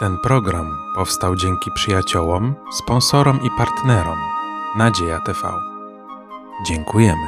[0.00, 4.18] Ten program powstał dzięki przyjaciołom, sponsorom i partnerom
[4.76, 5.52] Nadzieja TV.
[6.66, 7.26] Dziękujemy.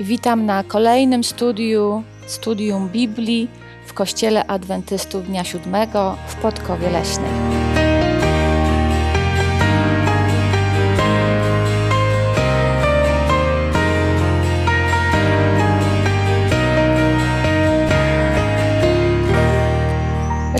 [0.00, 3.48] Witam na kolejnym studiu, studium Biblii
[3.86, 7.63] w Kościele Adwentystów Dnia Siódmego w Podkowie Leśnej.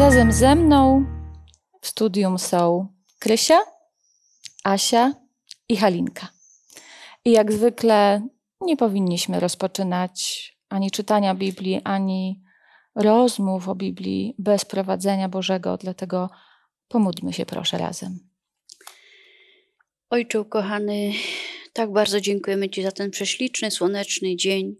[0.05, 1.05] Razem ze mną
[1.81, 3.61] w studium są Krysia,
[4.65, 5.15] Asia
[5.69, 6.29] i Halinka.
[7.25, 8.29] I jak zwykle
[8.61, 12.43] nie powinniśmy rozpoczynać ani czytania Biblii, ani
[12.95, 16.31] rozmów o Biblii bez prowadzenia Bożego, dlatego
[16.89, 18.19] pomódlmy się proszę razem.
[20.11, 21.13] Ojcze kochany,
[21.73, 24.77] tak bardzo dziękujemy Ci za ten prześliczny, słoneczny dzień,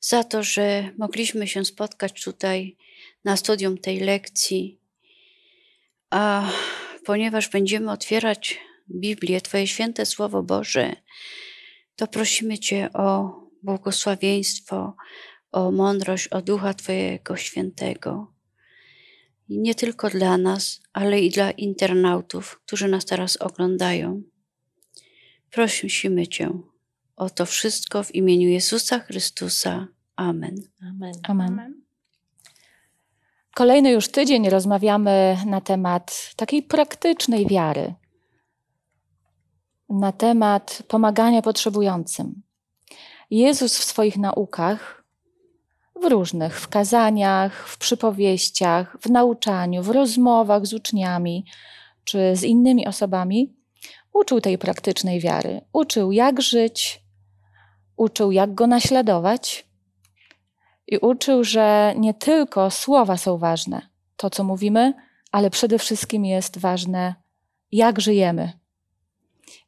[0.00, 2.76] za to, że mogliśmy się spotkać tutaj
[3.24, 4.80] na studium tej lekcji.
[6.10, 6.50] A
[7.04, 10.96] ponieważ będziemy otwierać Biblię, Twoje święte Słowo Boże,
[11.96, 14.96] to prosimy Cię o błogosławieństwo,
[15.52, 18.32] o mądrość, o Ducha Twojego Świętego.
[19.48, 24.22] I nie tylko dla nas, ale i dla internautów, którzy nas teraz oglądają.
[25.50, 26.50] Prosimy Cię
[27.16, 29.88] o to wszystko w imieniu Jezusa Chrystusa.
[30.16, 30.54] Amen.
[30.82, 31.12] Amen.
[31.22, 31.83] Amen.
[33.54, 37.94] Kolejny już tydzień rozmawiamy na temat takiej praktycznej wiary,
[39.88, 42.42] na temat pomagania potrzebującym.
[43.30, 45.04] Jezus w swoich naukach,
[46.02, 51.44] w różnych, w kazaniach, w przypowieściach, w nauczaniu, w rozmowach z uczniami
[52.04, 53.56] czy z innymi osobami,
[54.12, 55.60] uczył tej praktycznej wiary.
[55.72, 57.02] Uczył, jak żyć,
[57.96, 59.66] uczył, jak go naśladować
[60.86, 63.82] i uczył, że nie tylko słowa są ważne,
[64.16, 64.92] to co mówimy,
[65.32, 67.14] ale przede wszystkim jest ważne,
[67.72, 68.52] jak żyjemy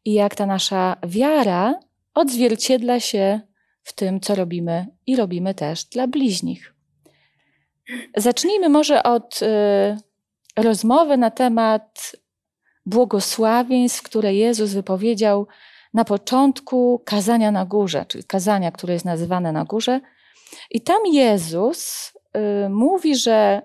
[0.05, 1.81] i jak ta nasza wiara
[2.15, 3.41] odzwierciedla się
[3.83, 6.75] w tym, co robimy i robimy też dla bliźnich.
[8.17, 12.13] Zacznijmy może od y, rozmowy na temat
[12.87, 15.47] błogosławieństw, które Jezus wypowiedział
[15.95, 20.01] na początku kazania na górze, czyli kazania, które jest nazywane na górze.
[20.71, 23.63] I tam Jezus y, mówi, że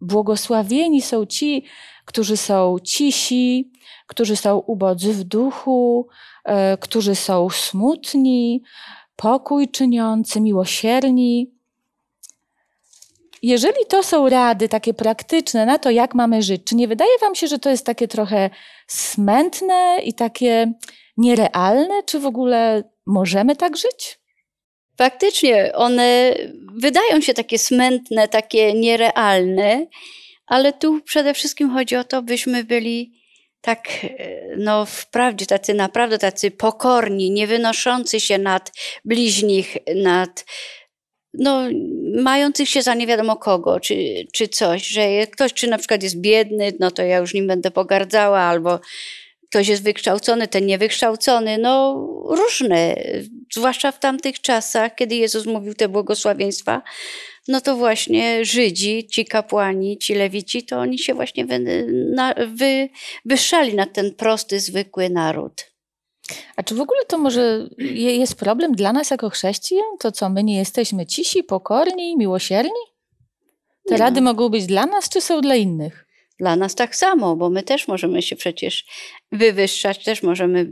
[0.00, 1.64] błogosławieni są ci,
[2.04, 3.72] którzy są cisi,
[4.06, 6.08] którzy są ubodzy w duchu,
[6.48, 8.62] y, którzy są smutni,
[9.16, 11.50] pokój czyniący, miłosierni.
[13.42, 17.34] Jeżeli to są rady takie praktyczne na to, jak mamy żyć, czy nie wydaje Wam
[17.34, 18.50] się, że to jest takie trochę
[18.86, 20.72] smętne i takie
[21.16, 22.02] nierealne?
[22.02, 24.19] Czy w ogóle możemy tak żyć?
[25.00, 26.34] Faktycznie, one
[26.74, 29.86] wydają się takie smętne, takie nierealne,
[30.46, 33.12] ale tu przede wszystkim chodzi o to, byśmy byli
[33.60, 33.88] tak,
[34.56, 38.72] no wprawdzie tacy naprawdę tacy pokorni, nie wynoszący się nad
[39.04, 40.44] bliźnich, nad
[41.34, 41.62] no,
[42.22, 43.94] mających się za nie wiadomo kogo, czy,
[44.32, 47.70] czy coś, że ktoś, czy na przykład jest biedny, no to ja już nim będę
[47.70, 48.80] pogardzała, albo
[49.50, 51.94] ktoś jest wykształcony, ten niewykształcony, no
[52.28, 52.96] różne,
[53.52, 56.82] zwłaszcza w tamtych czasach, kiedy Jezus mówił te błogosławieństwa,
[57.48, 62.88] no to właśnie Żydzi, ci kapłani, ci lewici, to oni się właśnie wy, na, wy,
[63.24, 65.70] wyszali na ten prosty, zwykły naród.
[66.56, 69.98] A czy w ogóle to może jest problem dla nas jako chrześcijan?
[69.98, 72.82] To co, my nie jesteśmy cisi, pokorni, miłosierni?
[73.88, 74.24] Te nie rady no.
[74.24, 76.06] mogą być dla nas, czy są dla innych?
[76.40, 78.86] Dla nas tak samo, bo my też możemy się przecież
[79.32, 80.70] wywyższać, też możemy,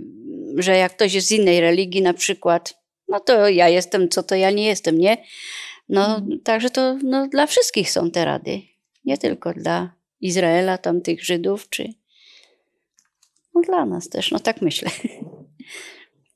[0.56, 4.34] że jak ktoś jest z innej religii na przykład, no to ja jestem, co to
[4.34, 5.16] ja nie jestem, nie?
[5.88, 6.40] No, hmm.
[6.40, 8.62] także to no, dla wszystkich są te rady.
[9.04, 11.94] Nie tylko dla Izraela, tamtych Żydów, czy
[13.54, 14.90] no, dla nas też, no tak myślę.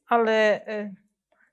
[0.09, 0.95] Ale y,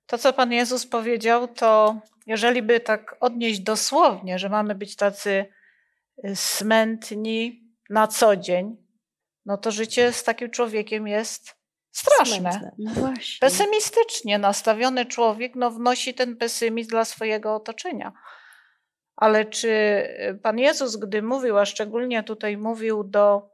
[0.07, 5.46] to, co Pan Jezus powiedział, to jeżeli by tak odnieść dosłownie, że mamy być tacy
[6.25, 8.78] y, smętni na co dzień,
[9.46, 11.56] no to życie z takim człowiekiem jest
[11.91, 12.72] straszne.
[12.78, 18.14] No Pesymistycznie nastawiony człowiek no, wnosi ten pesymizm dla swojego otoczenia.
[19.16, 19.70] Ale czy
[20.44, 23.50] Pan Jezus, gdy mówił, a szczególnie tutaj mówił do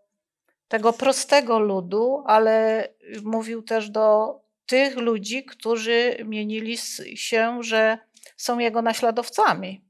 [0.68, 2.88] tego prostego ludu, ale
[3.24, 4.36] mówił też do
[4.66, 6.78] tych ludzi, którzy mienili
[7.16, 7.98] się, że
[8.38, 9.86] są jego naśladowcami.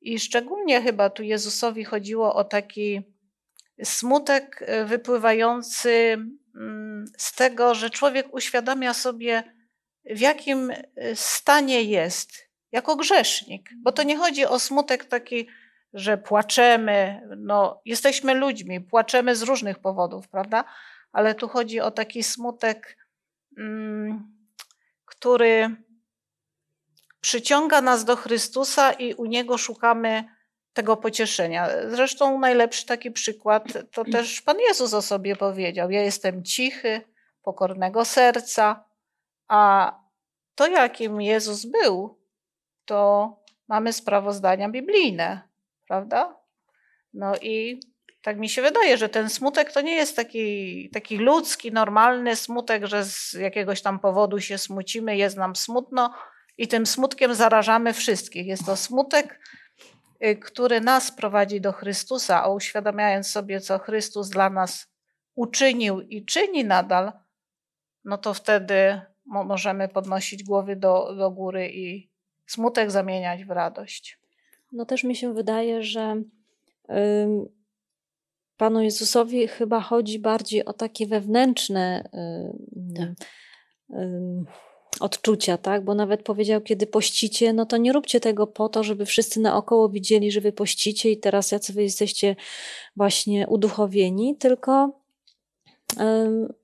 [0.00, 3.13] I szczególnie chyba tu Jezusowi chodziło o taki
[3.82, 6.16] smutek wypływający
[6.54, 9.42] mm, z tego, że człowiek uświadamia sobie,
[10.04, 10.72] w jakim
[11.14, 12.30] stanie jest
[12.72, 13.70] jako grzesznik.
[13.82, 15.48] Bo to nie chodzi o smutek taki
[15.94, 17.28] że płaczemy.
[17.36, 20.64] No, jesteśmy ludźmi, płaczemy z różnych powodów, prawda?
[21.12, 22.96] Ale tu chodzi o taki smutek,
[23.58, 24.36] mm,
[25.04, 25.76] który
[27.20, 30.24] przyciąga nas do Chrystusa i u Niego szukamy
[30.74, 31.68] tego pocieszenia.
[31.88, 35.90] Zresztą najlepszy taki przykład to też Pan Jezus o sobie powiedział.
[35.90, 37.00] Ja jestem cichy,
[37.42, 38.84] pokornego serca,
[39.48, 39.92] a
[40.54, 42.18] to jakim Jezus był,
[42.84, 43.30] to
[43.68, 45.40] mamy sprawozdania biblijne,
[45.88, 46.36] prawda?
[47.12, 47.80] No i
[48.22, 52.86] tak mi się wydaje, że ten smutek to nie jest taki, taki ludzki, normalny smutek,
[52.86, 56.14] że z jakiegoś tam powodu się smucimy, jest nam smutno
[56.58, 58.46] i tym smutkiem zarażamy wszystkich.
[58.46, 59.40] Jest to smutek,
[60.42, 64.86] który nas prowadzi do Chrystusa, a uświadamiając sobie, co Chrystus dla nas
[65.34, 67.12] uczynił i czyni nadal,
[68.04, 72.10] no to wtedy możemy podnosić głowy do, do góry i
[72.46, 74.20] smutek zamieniać w radość.
[74.72, 76.22] No też mi się wydaje, że
[78.56, 82.08] Panu Jezusowi chyba chodzi bardziej o takie wewnętrzne
[82.96, 83.28] tak.
[85.00, 85.84] Odczucia, tak?
[85.84, 89.88] Bo nawet powiedział, kiedy pościcie, no to nie róbcie tego po to, żeby wszyscy naokoło
[89.88, 92.36] widzieli, że wy pościcie i teraz jacy wy jesteście
[92.96, 95.04] właśnie uduchowieni, tylko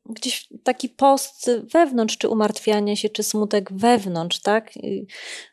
[0.07, 4.73] gdzieś taki post wewnątrz, czy umartwianie się, czy smutek wewnątrz, tak?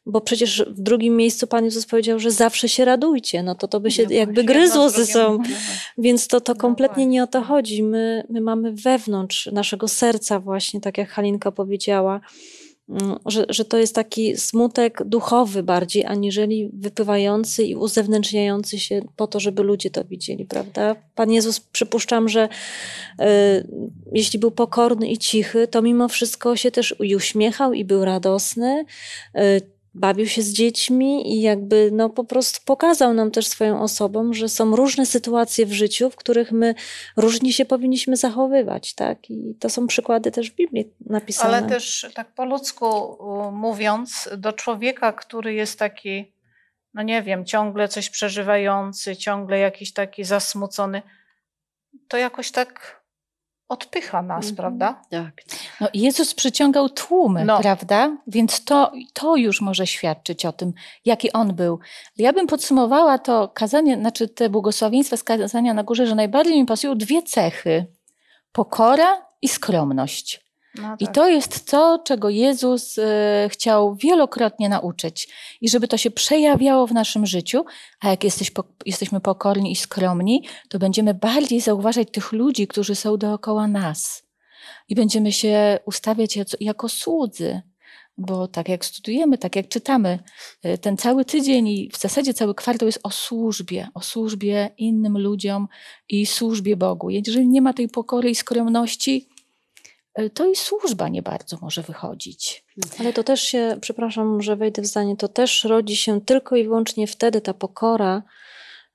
[0.06, 3.80] Bo przecież w drugim miejscu Pan Jezus powiedział, że zawsze się radujcie, no to to
[3.80, 5.44] by się jakby gryzło ze sobą.
[5.98, 7.84] Więc to, to kompletnie nie o to chodzi.
[7.84, 12.22] My, my mamy wewnątrz naszego serca właśnie, tak jak Halinka powiedziała,
[13.26, 19.40] że, że to jest taki smutek duchowy bardziej, aniżeli wypływający i uzewnętrzniający się po to,
[19.40, 20.96] żeby ludzie to widzieli, prawda?
[21.16, 22.50] Pan Jezus, przypuszczam, że
[23.22, 23.26] y,
[24.12, 28.86] jeśli był pokorny i cichy, to mimo wszystko się też i uśmiechał i był radosny.
[29.36, 34.34] Y, bawił się z dziećmi i jakby no po prostu pokazał nam też swoją osobą,
[34.34, 36.76] że są różne sytuacje w życiu, w których my
[37.18, 39.30] różnie się powinniśmy zachowywać, tak?
[39.30, 41.58] I to są przykłady też w Biblii napisane.
[41.58, 43.18] Ale też tak po ludzku
[43.52, 46.34] mówiąc, do człowieka, który jest taki,
[46.94, 51.02] no nie wiem, ciągle coś przeżywający, ciągle jakiś taki zasmucony,
[52.08, 53.02] to jakoś tak
[53.70, 54.56] odpycha nas, -hmm.
[54.56, 55.02] prawda?
[55.10, 55.34] Tak.
[55.82, 57.60] No, Jezus przyciągał tłumy, no.
[57.60, 58.18] prawda?
[58.28, 60.74] Więc to, to już może świadczyć o tym,
[61.06, 61.80] jaki On był.
[62.18, 66.66] Ja bym podsumowała to kazanie, znaczy te błogosławieństwa z kazania na górze, że najbardziej mi
[66.66, 67.86] pasują dwie cechy.
[68.52, 70.47] Pokora i skromność.
[70.82, 71.02] No tak.
[71.02, 73.04] I to jest to, czego Jezus y,
[73.50, 75.30] chciał wielokrotnie nauczyć.
[75.62, 77.66] I żeby to się przejawiało w naszym życiu,
[78.00, 78.52] a jak jesteś,
[78.86, 84.24] jesteśmy pokorni i skromni, to będziemy bardziej zauważać tych ludzi, którzy są dookoła nas.
[84.90, 87.62] I będziemy się ustawiać jako słudzy.
[88.20, 90.20] Bo tak jak studujemy, tak jak czytamy,
[90.66, 95.18] y, ten cały tydzień i w zasadzie cały kwartał jest o służbie, o służbie innym
[95.18, 95.68] ludziom
[96.10, 97.10] i służbie Bogu.
[97.10, 99.28] Jeżeli nie ma tej pokory i skromności,
[100.34, 102.64] to i służba nie bardzo może wychodzić.
[103.00, 106.64] Ale to też się, przepraszam, że wejdę w zdanie, to też rodzi się tylko i
[106.64, 108.24] wyłącznie wtedy ta pokora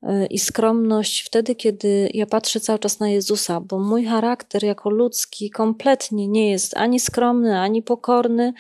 [0.03, 4.91] e, i skromność, wtedy, kiedy ja patrzę cały czas na Jezusa, bo mój charakter jako
[4.91, 8.53] ludzki kompletnie nie jest ani skromny, ani pokorny.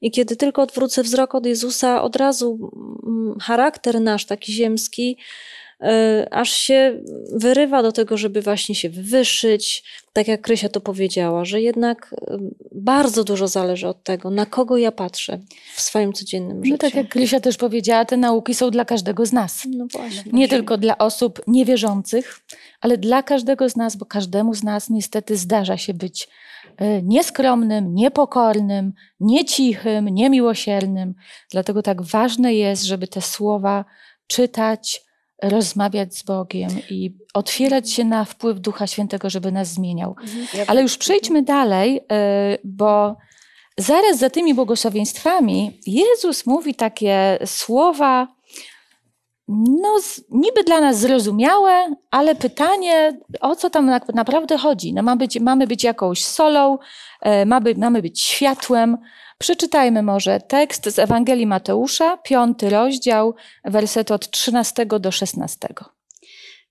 [0.00, 2.70] I kiedy tylko odwrócę wzrok od Jezusa, od razu
[3.06, 5.59] mm, charakter nasz, taki ziemski, E,
[6.30, 7.00] aż się
[7.32, 12.38] wyrywa do tego, żeby właśnie się wywyższyć, tak jak Krysia to powiedziała, że jednak e,
[12.72, 15.38] bardzo dużo zależy od tego, na kogo ja patrzę
[15.74, 16.72] w swoim codziennym życiu.
[16.74, 19.62] No tak jak Krysia też powiedziała, te nauki są dla każdego z nas.
[19.76, 20.32] No właśnie.
[20.32, 22.40] Nie tylko dla osób niewierzących,
[22.80, 26.28] ale dla każdego z nas, bo każdemu z nas niestety zdarza się być
[26.76, 31.14] e, nieskromnym, niepokornym, niecichym, niemiłosiernym.
[31.50, 33.84] Dlatego tak ważne jest, żeby te słowa
[34.26, 35.09] czytać,
[35.42, 40.16] rozmawiać z Bogiem i otwierać się na wpływ Ducha Świętego, żeby nas zmieniał.
[40.22, 40.64] Mhm.
[40.68, 43.16] Ale już przejdźmy dalej, e, bo
[43.78, 48.28] zaraz za tymi błogosławieństwami Jezus mówi takie słowa,
[49.82, 49.98] no
[50.30, 54.92] niby dla nas zrozumiałe, ale pytanie, o co tam naprawdę chodzi?
[54.94, 56.78] No, ma być, mamy być jakąś solą,
[57.20, 58.98] e, mamy, mamy być światłem,
[59.42, 65.68] Przeczytajmy może tekst z Ewangelii Mateusza, piąty rozdział, werset od 13 do 16.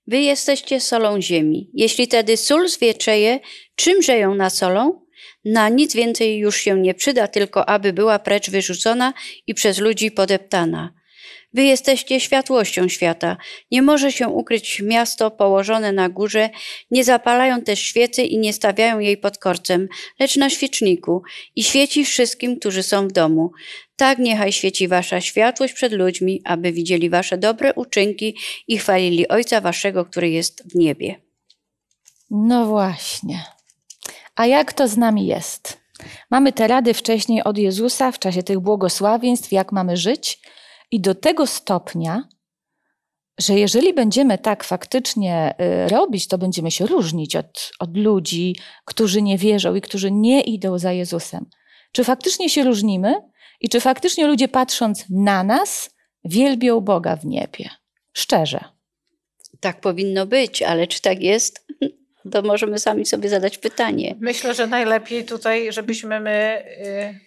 [0.06, 1.70] Wy jesteście solą ziemi.
[1.74, 3.40] Jeśli tedy sól zwieczeje,
[3.76, 5.06] czymże ją nasolą?
[5.44, 9.12] Na nic więcej już się nie przyda, tylko aby była precz wyrzucona
[9.46, 10.92] i przez ludzi podeptana.
[11.54, 13.36] Wy jesteście światłością świata.
[13.70, 16.50] Nie może się ukryć miasto położone na górze,
[16.90, 19.88] nie zapalają też świecy i nie stawiają jej pod korcem,
[20.20, 21.22] lecz na świeczniku
[21.56, 23.50] i świeci wszystkim, którzy są w domu.
[23.96, 28.36] Tak niechaj świeci wasza światłość przed ludźmi, aby widzieli wasze dobre uczynki
[28.68, 31.20] i chwalili Ojca waszego, który jest w niebie.
[32.30, 33.44] No właśnie.
[34.36, 35.80] A jak to z nami jest?
[36.30, 40.40] Mamy te rady wcześniej od Jezusa w czasie tych błogosławieństw, jak mamy żyć,
[40.90, 42.28] i do tego stopnia,
[43.40, 45.54] że jeżeli będziemy tak faktycznie
[45.84, 50.40] y, robić, to będziemy się różnić od, od ludzi, którzy nie wierzą i którzy nie
[50.40, 51.46] idą za Jezusem.
[51.92, 53.14] Czy faktycznie się różnimy
[53.60, 55.90] i czy faktycznie ludzie patrząc na nas
[56.24, 57.70] wielbią Boga w niebie?
[58.12, 58.64] Szczerze.
[59.60, 61.66] Tak powinno być, ale czy tak jest?
[62.32, 64.16] To możemy sami sobie zadać pytanie.
[64.20, 67.20] Myślę, że najlepiej tutaj, żebyśmy my y,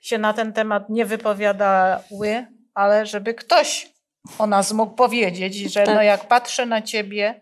[0.00, 2.46] się na ten temat nie wypowiadały,
[2.78, 3.92] ale żeby ktoś
[4.38, 5.94] o nas mógł powiedzieć, że Tak.
[5.94, 7.40] no jak patrzę na ciebie,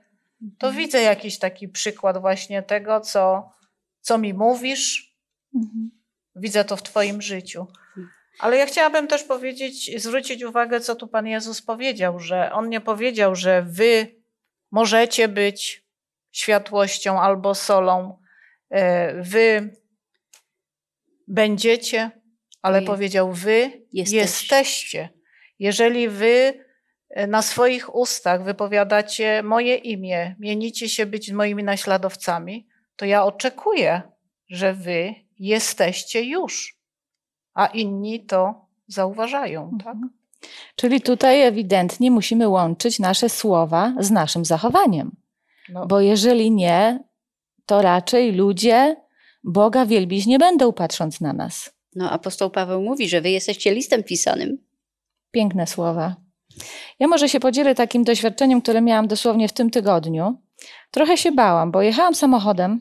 [0.59, 3.53] to widzę jakiś taki przykład właśnie tego, co,
[4.01, 5.15] co mi mówisz,
[6.37, 7.67] widzę to w twoim życiu.
[8.39, 12.81] Ale ja chciałabym też powiedzieć, zwrócić uwagę, co tu Pan Jezus powiedział, że On nie
[12.81, 14.15] powiedział, że wy
[14.71, 15.85] możecie być
[16.33, 18.19] światłością albo solą,
[18.71, 19.77] e, wy
[21.29, 22.11] będziecie,
[22.63, 25.16] ale Wy powiedział wy jesteście.
[25.59, 26.65] Jeżeli wy
[27.11, 34.03] e, na swoich ustach wypowiadacie moje imię, mienicie się być moimi naśladowcami, to ja oczekuję,
[34.51, 36.79] że wy jesteście już,
[37.55, 39.97] a inni to zauważają, tak?
[40.77, 45.17] Czyli tutaj ewidentnie musimy łączyć nasze słowa z naszym zachowaniem.
[45.69, 47.05] No, Bo jeżeli nie,
[47.67, 48.97] to raczej ludzie
[49.45, 51.71] Boga wielbić nie będą patrząc na nas.
[51.95, 54.66] No, apostoł Paweł mówi, że wy jesteście listem pisanym.
[55.37, 56.17] Piękne słowa.
[56.99, 60.39] Ja może się podzielę takim doświadczeniem, które miałam dosłownie w tym tygodniu.
[60.91, 62.81] Trochę się bałam, bo jechałam samochodem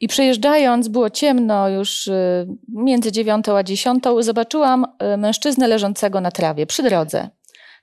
[0.00, 6.30] i przejeżdżając, było ciemno już y, między dziewiątą a dziesiątą, zobaczyłam y, mężczyznę leżącego na
[6.30, 7.30] trawie przy drodze.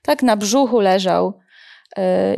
[0.02, 1.40] Tak na brzuchu leżał.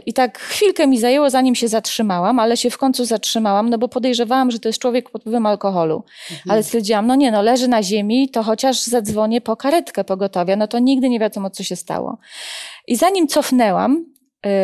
[0.07, 3.89] I tak chwilkę mi zajęło, zanim się zatrzymałam, ale się w końcu zatrzymałam, no bo
[3.89, 6.05] podejrzewałam, że to jest człowiek pod wpływem alkoholu.
[6.49, 10.69] Ale stwierdziłam, no nie, no leży na ziemi, to chociaż zadzwonię po karetkę pogotowia, no
[10.69, 12.19] to nigdy nie wiadomo, co się stało.
[12.87, 14.05] I zanim cofnęłam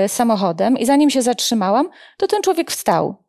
[0.05, 3.22] y, samochodem i zanim się zatrzymałam, to ten człowiek wstał.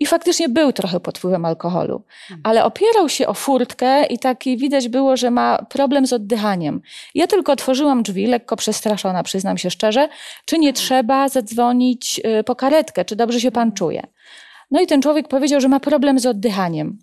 [0.00, 2.02] I faktycznie był trochę pod wpływem alkoholu,
[2.42, 6.80] ale opierał się o furtkę i taki widać było, że ma problem z oddychaniem.
[7.14, 10.08] Ja tylko otworzyłam drzwi, lekko przestraszona, przyznam się szczerze,
[10.44, 14.06] czy nie trzeba zadzwonić y, po karetkę, czy dobrze się pan czuje.
[14.70, 16.98] No i ten człowiek powiedział, że ma problem z oddychaniem.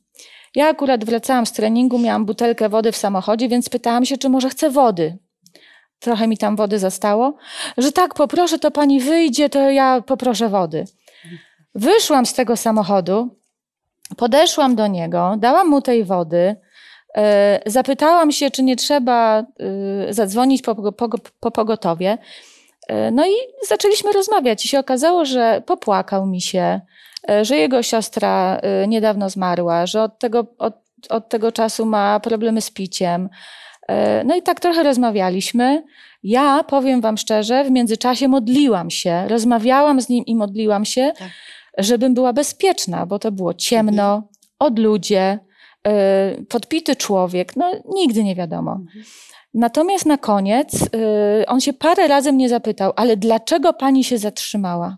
[0.56, 4.50] Ja akurat wracałam z treningu, miałam butelkę wody w samochodzie, więc pytałam się, czy może
[4.50, 5.18] chce wody.
[6.00, 7.38] Trochę mi tam wody zostało.
[7.78, 10.86] Że tak, poproszę, to pani wyjdzie, to ja poproszę wody.
[11.76, 13.30] Wyszłam z tego samochodu,
[14.18, 16.56] podeszłam do niego, dałam mu tej wody,
[17.16, 22.18] e, zapytałam się, czy nie trzeba e, zadzwonić po, po, po pogotowie.
[22.88, 23.34] E, No i
[23.68, 26.82] zaczęliśmy rozmawiać i się okazało, że popłakał mi się,
[27.42, 30.76] że jego siostra niedawno zmarła, że od tego, od,
[31.10, 33.30] od tego czasu ma problemy z piciem.
[34.26, 35.84] No i tak trochę rozmawialiśmy.
[36.24, 41.30] Ja powiem Wam szczerze, w międzyczasie modliłam się, rozmawiałam z nim i modliłam się, Tak.
[41.78, 44.28] Żebym była bezpieczna, bo to było ciemno,
[44.60, 45.40] odludzie,
[45.88, 48.80] e, podpity człowiek, no nigdy nie wiadomo.
[49.54, 54.98] Natomiast na koniec y, on się parę razy mnie zapytał, ale dlaczego pani się zatrzymała?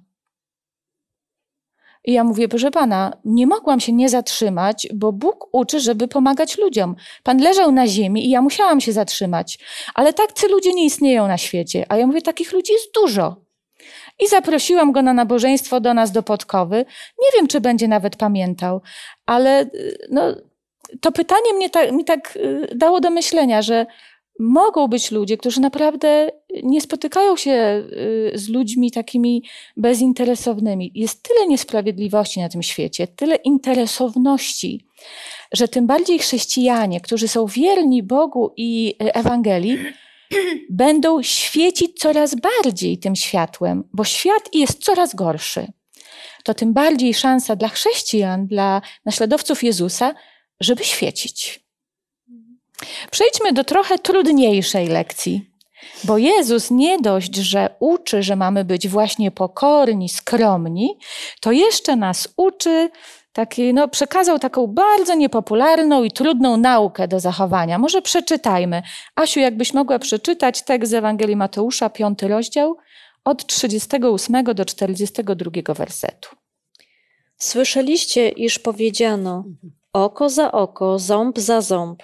[2.05, 6.57] I ja mówię, proszę pana, nie mogłam się nie zatrzymać, bo Bóg uczy, żeby pomagać
[6.57, 6.95] ludziom.
[7.23, 9.59] Pan leżał na ziemi i ja musiałam się zatrzymać.
[9.95, 11.85] Ale tacy ludzie nie istnieją na świecie.
[11.89, 13.44] A ja mówię, takich ludzi jest dużo.
[14.19, 16.85] I zaprosiłam go na nabożeństwo do nas do Podkowy.
[17.23, 18.81] Nie wiem, czy będzie nawet pamiętał,
[19.25, 20.21] ale y, no,
[21.01, 23.85] to pytanie mnie tak, mi tak y, dało do myślenia, że
[24.39, 26.31] mogą być ludzie, którzy naprawdę
[26.63, 29.43] nie spotykają się y, z ludźmi takimi
[29.77, 30.91] bezinteresownymi.
[30.95, 34.87] Jest tyle niesprawiedliwości na tym świecie, tyle interesowności,
[35.53, 39.77] że tym bardziej chrześcijanie, którzy są wierni Bogu i Ewangelii,
[40.69, 45.67] będą świecić coraz bardziej tym światłem, bo świat jest coraz gorszy.
[46.43, 50.13] To tym bardziej szansa dla chrześcijan, dla naśladowców Jezusa,
[50.59, 51.65] żeby świecić.
[53.11, 55.51] Przejdźmy do trochę trudniejszej lekcji.
[56.03, 60.97] Bo Jezus nie dość, że uczy, że mamy być właśnie pokorni, skromni,
[61.41, 62.89] to jeszcze nas uczy,
[63.35, 67.79] taki, no, przekazał taką bardzo niepopularną i trudną naukę do zachowania.
[67.79, 68.81] Może przeczytajmy.
[69.15, 72.77] Asiu, jakbyś mogła przeczytać tekst z Ewangelii Mateusza, piąty rozdział,
[73.25, 76.29] od 38 do 42 wersetu.
[77.37, 79.43] Słyszeliście, iż powiedziano
[79.93, 82.03] oko za oko, ząb za ząb.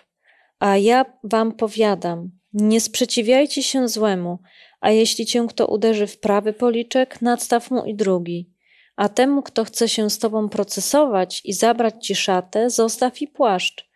[0.60, 4.40] A ja wam powiadam, nie sprzeciwiajcie się złemu,
[4.82, 8.51] a jeśli cię kto uderzy w prawy policzek, nadstaw mu i drugi.
[8.96, 13.90] A temu, kto chce się z tobą procesować i zabrać ci szatę, zostaw i płaszcz.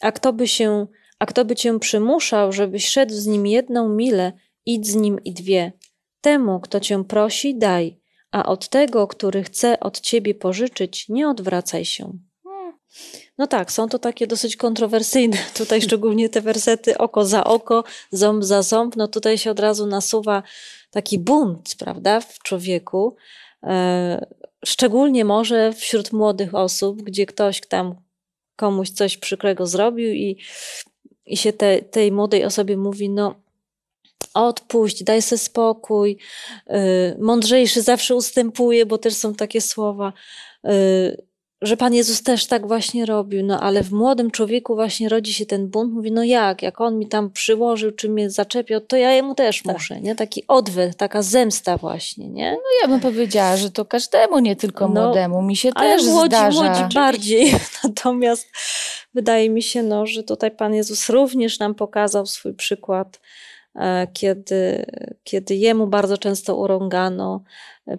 [0.00, 0.86] A kto by się,
[1.18, 4.32] a kto by cię przymuszał, żebyś szedł z nim jedną milę,
[4.66, 5.72] idź z nim i dwie.
[6.20, 11.84] Temu, kto cię prosi, daj, a od tego, który chce od ciebie pożyczyć, nie odwracaj
[11.84, 12.18] się.
[13.38, 18.44] No tak, są to takie dosyć kontrowersyjne, tutaj szczególnie te wersety oko za oko, ząb
[18.44, 20.42] za ząb, no tutaj się od razu nasuwa
[20.90, 23.16] taki bunt, prawda, w człowieku,
[24.64, 27.94] szczególnie może wśród młodych osób, gdzie ktoś tam
[28.56, 30.36] komuś coś przykrego zrobił i,
[31.26, 33.34] i się te, tej młodej osobie mówi, no
[34.34, 36.18] odpuść, daj sobie spokój,
[36.70, 36.74] y,
[37.18, 40.12] mądrzejszy zawsze ustępuje, bo też są takie słowa,
[40.68, 41.24] y,
[41.66, 45.46] że Pan Jezus też tak właśnie robił, no ale w młodym człowieku właśnie rodzi się
[45.46, 49.12] ten bunt, mówi, no jak, jak On mi tam przyłożył, czy mnie zaczepiał, to ja
[49.12, 49.72] jemu też Tak.
[49.72, 50.14] muszę, nie?
[50.14, 52.50] Taki odwet, taka zemsta właśnie, nie?
[52.52, 55.42] No ja bym powiedziała, że to każdemu, nie tylko No, młodemu.
[55.42, 56.62] Mi się Ale też młodzi, zdarza.
[56.62, 57.52] młodzi bardziej.
[57.84, 58.48] Natomiast
[59.14, 63.20] wydaje mi się, no, że tutaj Pan Jezus również nam pokazał swój przykład,
[63.76, 64.86] e, kiedy,
[65.24, 67.42] kiedy Jemu bardzo często urągano,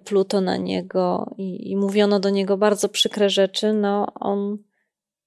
[0.04, 4.58] pluto na Niego i, i mówiono do Niego bardzo przykre rzeczy, no On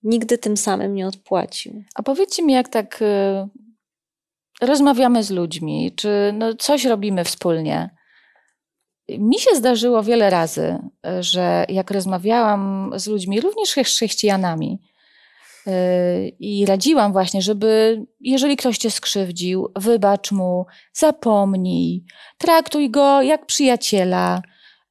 [0.02, 1.84] nigdy tym samym nie odpłacił.
[1.94, 3.48] A powiedzcie mi, jak tak y,
[4.60, 7.90] rozmawiamy z ludźmi, czy no, coś robimy wspólnie.
[9.08, 10.78] Mi się zdarzyło wiele razy,
[11.18, 14.78] y, że jak rozmawiałam z ludźmi, również chrze- chrześcijanami,
[16.40, 22.04] i radziłam właśnie, żeby jeżeli ktoś cię skrzywdził, wybacz mu, zapomnij,
[22.38, 24.42] traktuj go jak przyjaciela.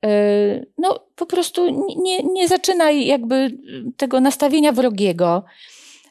[0.05, 3.57] y, No, po prostu nie, nie zaczynaj jakby
[3.97, 5.43] tego nastawienia wrogiego.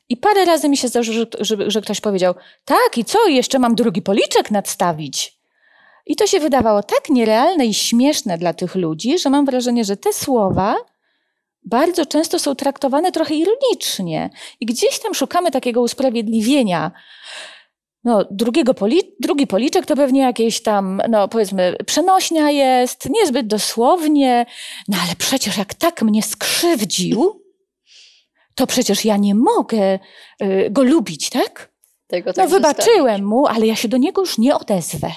[0.09, 2.35] I parę razy mi się zdarzyło, że, że, że ktoś powiedział:
[2.65, 5.37] Tak, i co, jeszcze mam drugi policzek nadstawić.
[6.07, 9.97] I to się wydawało tak nierealne i śmieszne dla tych ludzi, że mam wrażenie, że
[9.97, 10.77] te słowa
[11.67, 14.31] bardzo często są traktowane trochę ironicznie.
[14.61, 16.93] I gdzieś tam szukamy takiego usprawiedliwienia.
[18.05, 24.47] No, drugiego poli- drugi policzek to pewnie jakieś tam, no powiedzmy, przenośnia jest, niezbyt dosłownie,
[24.89, 27.43] no ale przecież jak tak mnie skrzywdził,
[28.55, 29.99] to przecież ja nie mogę
[30.43, 31.73] y, go lubić, tak?
[32.07, 35.13] Tego No tak wybaczyłem mu, ale ja się do niego już nie odezwę.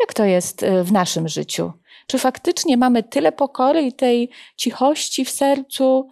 [0.00, 1.72] Jak to jest y, w naszym życiu?
[2.06, 6.08] Czy faktycznie mamy tyle pokory i tej cichości w sercu,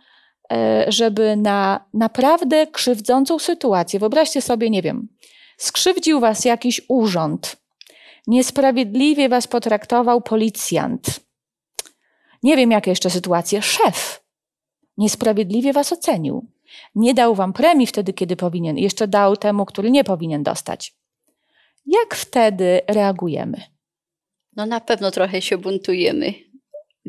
[0.52, 0.56] y,
[0.92, 5.08] żeby na naprawdę krzywdzącą sytuację, wyobraźcie sobie, nie wiem,
[5.58, 7.56] skrzywdził was jakiś urząd,
[8.26, 11.20] niesprawiedliwie was potraktował policjant,
[12.42, 14.20] nie wiem jakie jeszcze sytuacje, szef
[15.00, 16.46] niesprawiedliwie was ocenił.
[16.94, 20.94] Nie dał wam premii wtedy, kiedy powinien, jeszcze dał temu, który nie powinien dostać.
[21.86, 23.60] Jak wtedy reagujemy?
[24.56, 26.34] No na pewno trochę się buntujemy.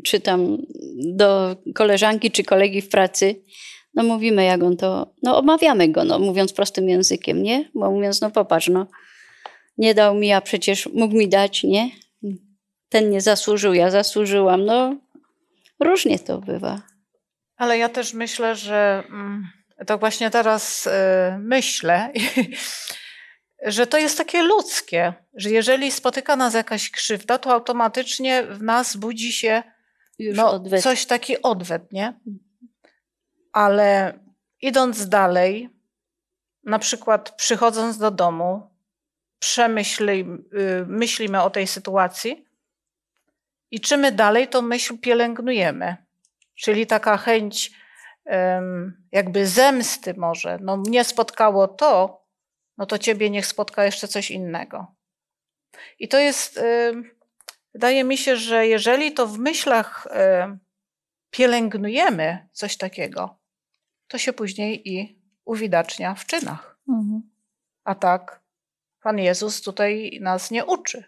[0.04, 0.58] Czy tam
[0.96, 3.44] do koleżanki czy kolegi w pracy,
[3.94, 7.70] no mówimy jak on to, no omawiamy go, no mówiąc prostym językiem, nie?
[7.74, 8.86] Bo mówiąc, no popatrz, no
[9.78, 11.90] nie dał mi, a przecież mógł mi dać, nie?
[12.88, 14.96] Ten nie zasłużył, ja zasłużyłam, no
[15.80, 16.82] różnie to bywa.
[17.56, 19.46] Ale ja też myślę, że mm,
[19.86, 20.90] tak właśnie teraz y,
[21.38, 22.12] myślę,
[23.62, 28.96] że to jest takie ludzkie, że jeżeli spotyka nas jakaś krzywda, to automatycznie w nas
[28.96, 29.62] budzi się
[30.18, 32.20] no, coś taki odwet, nie?
[33.52, 34.18] Ale
[34.60, 35.70] idąc dalej,
[36.64, 38.70] na przykład przychodząc do domu,
[39.38, 42.44] przemyśli, y, myślimy o tej sytuacji
[43.70, 45.96] i czy my dalej tą myśl pielęgnujemy.
[46.54, 47.82] Czyli taka chęć
[49.12, 50.58] jakby zemsty może.
[50.60, 52.21] No mnie spotkało to,
[52.78, 54.94] no to ciebie niech spotka jeszcze coś innego.
[55.98, 57.10] I to jest, em,
[57.74, 60.58] wydaje mi się, że jeżeli to w myślach em,
[61.30, 63.38] pielęgnujemy coś takiego,
[64.08, 66.78] to się później i uwidacznia w czynach.
[66.88, 67.22] Mhm.
[67.84, 68.42] A tak
[69.02, 71.04] Pan Jezus tutaj nas nie uczy.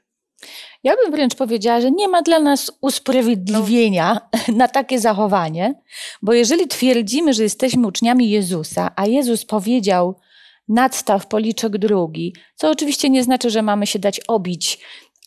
[0.82, 4.20] Ja bym wręcz powiedziała, że nie ma dla nas usprawiedliwienia
[4.56, 5.74] na takie zachowanie,
[6.22, 10.20] bo jeżeli twierdzimy, że jesteśmy uczniami Jezusa, a Jezus powiedział
[10.68, 14.78] nadstaw policzek drugi, co oczywiście nie znaczy, że mamy się dać obić,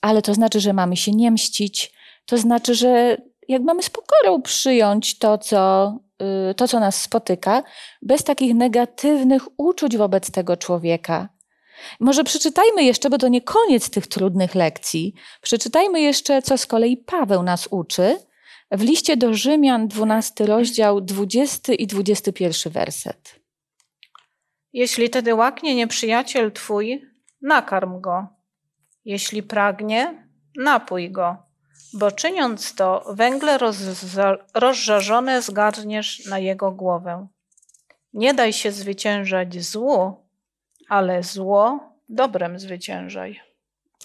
[0.02, 1.94] ale to znaczy, że mamy się nie mścić,
[2.26, 5.94] to znaczy, że jak mamy z pokorą przyjąć to, co,
[6.52, 7.64] y, to, co nas spotyka,
[8.02, 11.30] bez takich negatywnych uczuć wobec tego człowieka.
[12.00, 15.14] Może przeczytajmy jeszcze, bo to nie koniec tych trudnych lekcji.
[15.42, 18.18] Przeczytajmy jeszcze, co z kolei Paweł nas uczy
[18.72, 23.40] w liście do Rzymian, 12 rozdział, 20 i 21 werset.
[24.78, 27.06] Jeśli tedy łaknie nieprzyjaciel twój,
[27.42, 28.28] nakarm go.
[29.06, 31.38] Jeśli pragnie, napój go,
[31.94, 33.58] bo czyniąc to, węgle
[34.54, 37.28] rozżarzone zgarniesz na jego głowę.
[38.14, 40.16] Nie daj się zwyciężać złu,
[40.90, 43.40] ale zło dobrem zwyciężaj.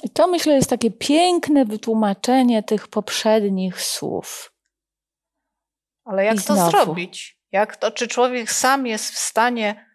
[0.03, 4.53] I to myślę jest takie piękne wytłumaczenie tych poprzednich słów.
[6.05, 6.71] Ale jak I to znowu.
[6.71, 7.39] zrobić?
[7.53, 9.92] Jak to, czy człowiek sam jest w stanie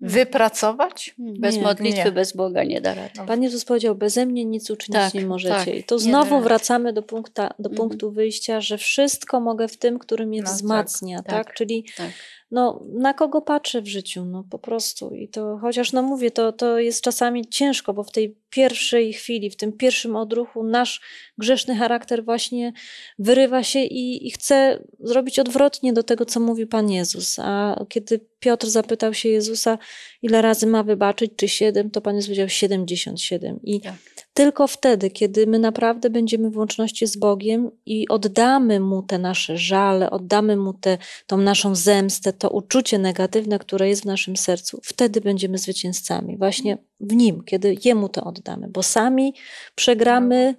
[0.00, 1.14] wypracować?
[1.18, 2.12] Bez Nie, modlitwy, nie.
[2.12, 3.10] bez Boga nie da rady.
[3.26, 5.54] Pan Jezus powiedział, beze mnie nic uczynić Tak, nie możecie.
[5.54, 5.74] tak.
[5.74, 7.76] I to znowu wracamy do, punkta, do Mhm.
[7.76, 11.46] punktu wyjścia, że wszystko mogę w tym, który mnie No, tak, wzmacnia, tak?
[11.46, 12.10] tak, Czyli tak.
[12.50, 15.14] No, na kogo patrzę w życiu, no po prostu.
[15.14, 19.50] I to, chociaż no mówię, to, to jest czasami ciężko, bo w tej pierwszej chwili,
[19.50, 21.00] w tym pierwszym odruchu nasz
[21.38, 22.72] grzeszny charakter właśnie
[23.18, 27.38] wyrywa się i, i chce zrobić odwrotnie do tego, co mówi Pan Jezus.
[27.38, 29.78] A kiedy Piotr zapytał się Jezusa,
[30.22, 33.60] ile razy ma wybaczyć, czy siedem, to Pan Jezus powiedział 77.
[33.62, 34.25] I Tak.
[34.36, 39.58] Tylko wtedy, kiedy my naprawdę będziemy w łączności z Bogiem i oddamy Mu te nasze
[39.58, 44.80] żale, oddamy Mu te, tą naszą zemstę, to uczucie negatywne, które jest w naszym sercu,
[44.82, 46.38] wtedy będziemy zwycięzcami.
[46.38, 49.34] Właśnie w Nim, kiedy Jemu to oddamy, bo sami
[49.74, 50.54] przegramy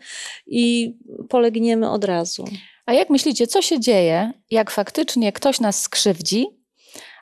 [0.48, 0.96] i
[1.30, 2.46] polegniemy od razu.
[2.86, 6.48] A jak myślicie, co się dzieje, jak faktycznie ktoś nas skrzywdzi,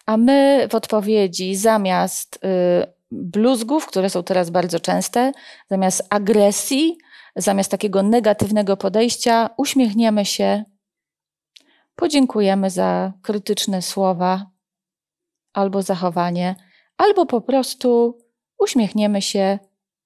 [0.06, 5.32] a my w odpowiedzi zamiast y, bluzgów, które są teraz bardzo częste,
[5.69, 6.97] zamiast agresji,
[7.36, 10.63] zamiast takiego negatywnego podejścia, uśmiechniemy się,
[11.95, 14.51] podziękujemy za krytyczne słowa
[15.54, 16.56] albo zachowanie,
[16.97, 18.17] albo po prostu
[18.60, 19.60] uśmiechniemy się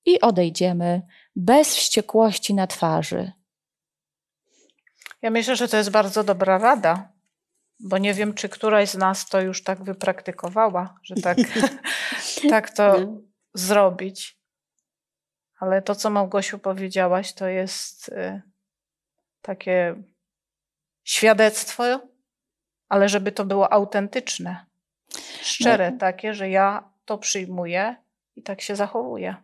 [0.06, 1.02] i odejdziemy
[1.36, 3.32] bez wściekłości na twarzy.
[5.22, 7.12] Ja myślę, że to jest bardzo dobra rada,
[7.80, 11.38] bo nie wiem, czy któraś z nas to już tak wypraktykowała, że tak,
[12.50, 13.18] tak to No.
[13.54, 14.40] zrobić.
[15.60, 18.42] Ale to, co Małgosiu powiedziałaś, to jest y,
[19.42, 19.96] takie
[21.04, 21.84] świadectwo,
[22.90, 24.66] ale żeby to było autentyczne,
[25.42, 27.96] szczere takie, że ja to przyjmuję
[28.36, 29.36] i tak się zachowuję.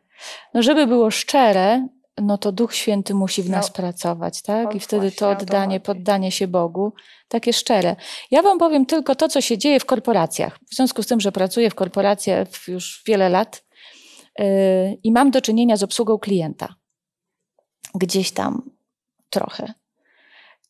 [0.54, 3.74] No, żeby było szczere, no to Duch Święty musi w nas No.
[3.74, 4.76] pracować, tak?
[4.76, 6.94] I wtedy to oddanie, poddanie się Bogu,
[7.28, 7.96] takie szczere.
[8.32, 10.60] Ja Wam powiem tylko to, co się dzieje w korporacjach.
[10.72, 13.66] W związku z tym, że pracuję w korporacjach już wiele lat
[14.40, 14.46] yy,
[15.04, 16.76] i mam do czynienia z obsługą klienta.
[17.96, 18.70] Gdzieś tam
[19.30, 19.74] trochę.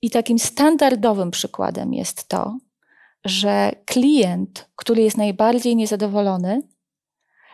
[0.02, 2.58] I takim standardowym przykładem jest to,
[3.26, 6.62] że klient, który jest najbardziej niezadowolony,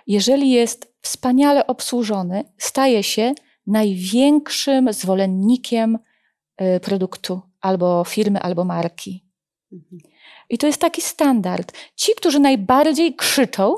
[0.08, 3.34] jeżeli jest wspaniale obsłużony, staje się
[3.68, 5.98] największym zwolennikiem
[6.62, 9.26] y, produktu albo firmy, albo marki.
[9.74, 10.02] Mhm.
[10.50, 11.74] I to jest taki standard.
[11.96, 13.76] Ci, którzy najbardziej krzyczą,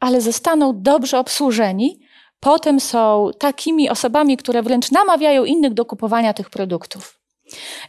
[0.00, 2.00] ale zostaną dobrze obsłużeni,
[2.40, 7.20] potem są takimi osobami, które wręcz namawiają innych do kupowania tych produktów.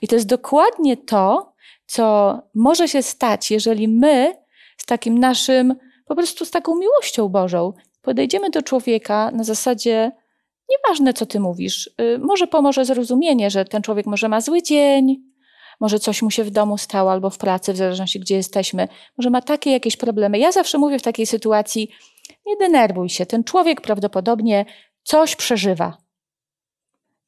[0.01, 1.53] I to jest dokładnie to,
[1.86, 4.36] co może się stać, jeżeli my
[4.77, 10.12] z takim naszym, po prostu z taką miłością Bożą, podejdziemy do człowieka na zasadzie,
[10.69, 15.23] nieważne co ty mówisz, y, może pomoże zrozumienie, że ten człowiek może ma zły dzień,
[15.79, 19.29] może coś mu się w domu stało albo w pracy, w zależności gdzie jesteśmy, może
[19.29, 20.39] ma takie jakieś problemy.
[20.39, 21.91] Ja zawsze mówię w takiej sytuacji,
[22.45, 24.65] nie denerwuj się, ten człowiek prawdopodobnie
[25.03, 25.97] coś przeżywa.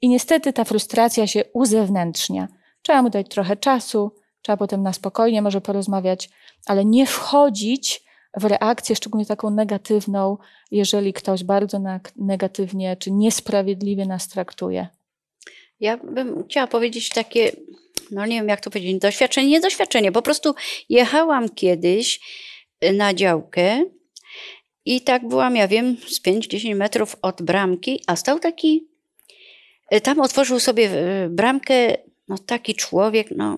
[0.02, 2.48] I niestety ta frustracja się uzewnętrznia.
[2.82, 6.30] Trzeba mu dać trochę czasu, trzeba potem na spokojnie może porozmawiać,
[6.66, 8.04] ale nie wchodzić
[8.38, 10.38] w reakcję, szczególnie taką negatywną,
[10.72, 11.82] jeżeli ktoś bardzo
[12.16, 14.88] negatywnie czy niesprawiedliwie nas traktuje.
[15.80, 17.52] Ja bym chciała powiedzieć takie,
[18.12, 20.12] no nie wiem jak to powiedzieć, doświadczenie, nie doświadczenie.
[20.12, 20.56] Po prostu
[20.90, 22.20] jechałam kiedyś
[22.86, 23.84] y, na działkę
[24.86, 28.88] i tak byłam, ja wiem, z 5-10 metrów od bramki, a stał taki,
[29.94, 30.90] y, tam otworzył sobie
[31.26, 31.98] y, bramkę,
[32.32, 33.58] no taki człowiek, no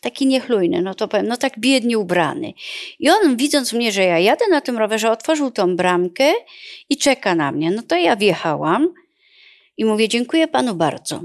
[0.00, 2.52] taki niechlujny, no to powiem, no tak biednie ubrany.
[2.98, 6.32] I on widząc mnie, że ja jadę na tym rowerze, otworzył tą bramkę
[6.88, 7.70] i czeka na mnie.
[7.70, 8.88] No to ja wjechałam
[9.76, 11.22] i mówię, dziękuję panu bardzo.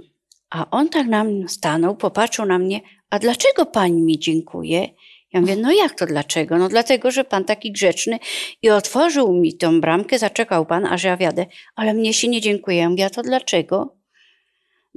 [0.50, 4.90] A on tak na mnie stanął, popatrzył na mnie, a dlaczego pani mi dziękuje?
[5.34, 6.58] Ja mówię, no jak to dlaczego?
[6.58, 8.20] No dlatego, że pan taki grzeczny
[8.62, 11.46] i otworzył mi tą bramkę, zaczekał pan, aż ja wjadę,
[11.76, 12.78] ale mnie się nie dziękuję.
[12.78, 13.97] Ja mówię, to dlaczego?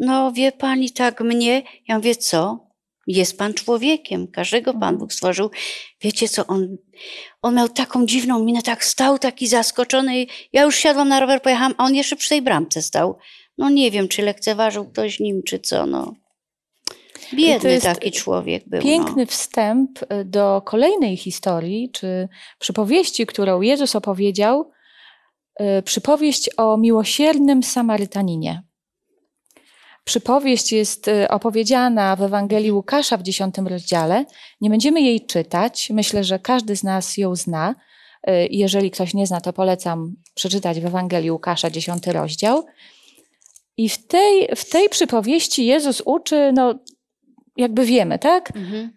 [0.00, 2.70] No wie pani, tak mnie, ja mówię, co?
[3.06, 5.50] Jest pan człowiekiem, każdego pan Bóg stworzył.
[6.00, 6.76] Wiecie co, on,
[7.42, 10.26] on miał taką dziwną minę, tak stał, taki zaskoczony.
[10.52, 13.18] Ja już siadłam na rower, pojechałam, a on jeszcze przy tej bramce stał.
[13.58, 16.14] No nie wiem, czy lekceważył ktoś nim, czy co, no.
[17.34, 18.82] Biedny taki człowiek był.
[18.82, 19.26] Piękny no.
[19.26, 24.70] wstęp do kolejnej historii, czy przypowieści, którą Jezus opowiedział.
[25.60, 28.62] y, Przypowieść o miłosiernym Samarytaninie.
[30.04, 34.24] Przypowieść jest y, opowiedziana w Ewangelii Łukasza w dziesiątym rozdziale.
[34.60, 35.90] Nie będziemy jej czytać.
[35.90, 37.74] Myślę, że każdy z nas ją zna.
[38.28, 42.66] Y, Jeżeli ktoś nie zna, to polecam przeczytać w Ewangelii Łukasza dziesiąty rozdział.
[43.76, 46.74] I w tej, w tej przypowieści Jezus uczy, no
[47.56, 48.56] jakby wiemy, tak?
[48.56, 48.92] Mhm.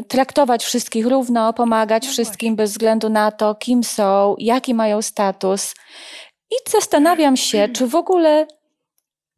[0.00, 5.02] y, traktować wszystkich równo, pomagać No wszystkim bez względu na to, kim są, jaki mają
[5.02, 5.74] status.
[6.50, 8.46] I zastanawiam się, czy w ogóle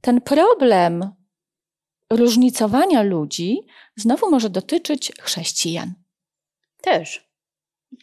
[0.04, 1.10] ten problem
[2.10, 3.60] różnicowania ludzi
[3.96, 5.94] znowu może dotyczyć chrześcijan.
[6.80, 7.28] Też.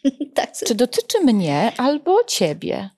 [0.34, 2.90] tak, Czy dotyczy mnie albo ciebie?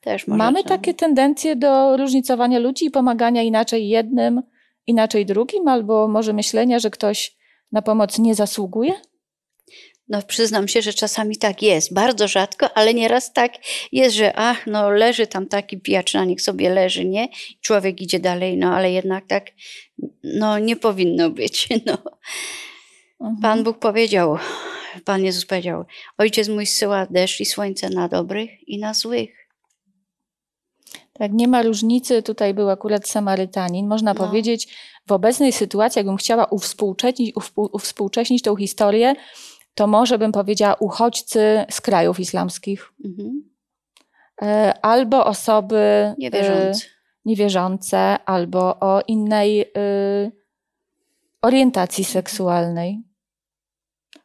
[0.00, 0.68] też może Mamy tak.
[0.68, 4.42] takie tendencje do różnicowania ludzi i pomagania inaczej jednym,
[4.86, 7.36] inaczej drugim, albo może myślenia, że ktoś
[7.72, 8.92] na pomoc nie zasługuje?
[10.08, 11.94] No przyznam się, że czasami tak jest.
[11.94, 13.52] Bardzo rzadko, ale nieraz tak
[13.92, 17.28] jest, że ach, no leży tam taki pijaczyna, niech sobie leży, nie?
[17.60, 19.46] Człowiek idzie dalej, no ale jednak tak,
[20.24, 21.98] no nie powinno być, no.
[23.20, 23.40] Mhm.
[23.42, 24.38] Pan Bóg powiedział,
[25.04, 25.84] Pan Jezus powiedział,
[26.18, 29.30] Ojciec mój zsyła deszcz i słońce na dobrych i na złych.
[31.18, 32.22] Tak, nie ma różnicy.
[32.22, 33.86] Tutaj był akurat Samarytanin.
[33.88, 34.26] Można No.
[34.26, 34.68] powiedzieć,
[35.06, 39.14] w obecnej sytuacji, jakbym chciała uwspółcześnić, uwspół- uwspółcześnić tą historię,
[39.74, 43.50] to może bym powiedziała uchodźcy z krajów islamskich Mhm.
[44.42, 46.86] e, albo osoby e, Niewierzący.
[47.24, 49.66] niewierzące, albo o innej e,
[51.42, 53.02] orientacji seksualnej.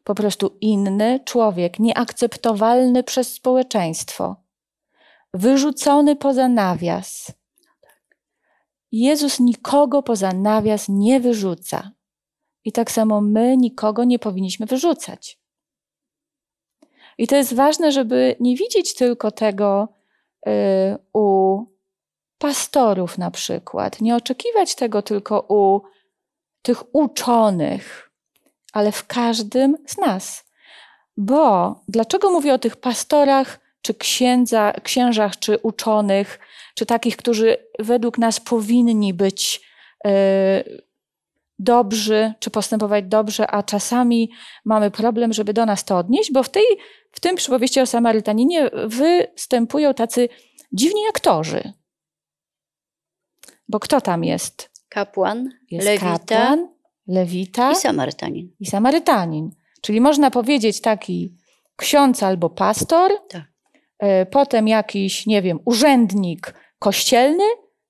[0.04, 4.36] Po prostu inny człowiek, nieakceptowalny przez społeczeństwo,
[5.34, 7.32] wyrzucony poza nawias.
[8.92, 11.92] Jezus nikogo poza nawias nie wyrzuca.
[12.66, 15.40] I tak samo my nikogo nie powinniśmy wyrzucać.
[17.18, 19.88] I to jest ważne, żeby nie widzieć tylko tego
[20.48, 20.52] y,
[21.14, 21.60] u
[22.38, 25.82] pastorów na przykład, nie oczekiwać tego tylko u
[26.62, 28.12] tych uczonych,
[28.74, 30.46] ale w każdym z nas.
[31.18, 36.40] Bo dlaczego mówię o tych pastorach, czy księdza, księżach, czy uczonych,
[36.76, 39.62] czy takich, którzy według nas powinni być
[40.08, 40.89] y,
[41.60, 44.32] dobrzy, czy postępować dobrze, a czasami
[44.66, 46.64] mamy problem, żeby do nas to odnieść, bo w, tej,
[47.12, 50.30] w tym przypowieści o Samarytaninie występują tacy
[50.74, 51.74] dziwni aktorzy.
[53.68, 54.70] Bo kto tam jest?
[54.90, 56.68] Kapłan, Jest lewita kapłan,
[57.08, 58.52] lewita i Samarytanin.
[58.60, 59.52] i Samarytanin.
[59.82, 61.36] Czyli można powiedzieć taki
[61.76, 63.44] ksiądz albo pastor, Tak.
[64.00, 67.44] e, potem jakiś, nie wiem, urzędnik kościelny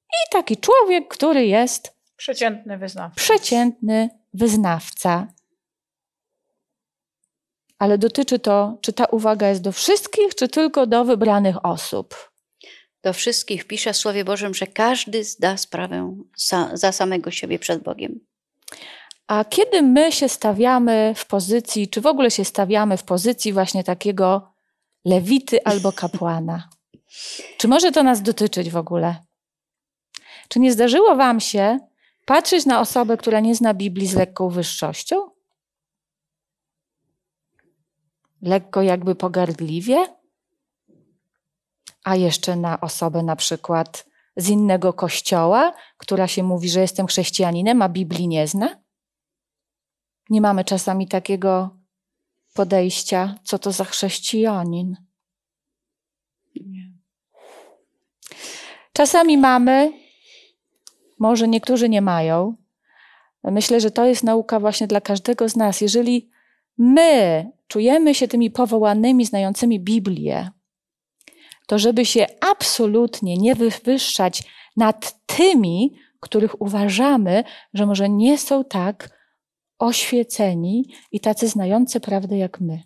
[0.10, 3.15] i taki człowiek, który jest Przeciętny wyznawca.
[3.15, 5.27] przeciętny wyznawca.
[7.79, 12.32] Ale dotyczy to, czy ta uwaga jest do wszystkich, czy tylko do wybranych osób.
[13.03, 17.84] Do wszystkich pisze w Słowie Bożym, że każdy zda sprawę sa, za samego siebie przed
[17.84, 18.19] Bogiem.
[19.27, 23.84] A kiedy my się stawiamy w pozycji, czy w ogóle się stawiamy w pozycji właśnie
[23.84, 24.53] takiego
[25.05, 26.69] lewity albo kapłana?
[27.58, 29.15] Czy może to nas dotyczyć w ogóle?
[30.47, 31.88] Czy nie zdarzyło Wam się
[32.30, 35.15] patrzeć na osobę, która nie zna Biblii z lekką wyższością?
[38.42, 40.18] Lekko jakby pogardliwie?
[42.04, 47.82] A jeszcze na osobę na przykład z innego kościoła, która się mówi, że jestem chrześcijaninem,
[47.82, 48.82] a Biblii nie zna?
[50.30, 51.78] Nie mamy czasami takiego
[52.54, 54.98] podejścia, co to za chrześcijanin.
[58.94, 60.09] Czasami mamy,
[61.19, 62.55] może niektórzy nie mają.
[63.43, 65.82] Myślę, że to jest nauka właśnie dla każdego z nas.
[65.82, 66.29] Jeżeli
[66.77, 70.49] my czujemy się tymi powołanymi, znającymi Biblię,
[71.67, 74.43] to żeby się absolutnie nie wywyższać
[74.77, 79.19] nad tymi, których uważamy, że może nie są tak
[79.79, 82.84] oświeceni i tacy znający prawdę jak my.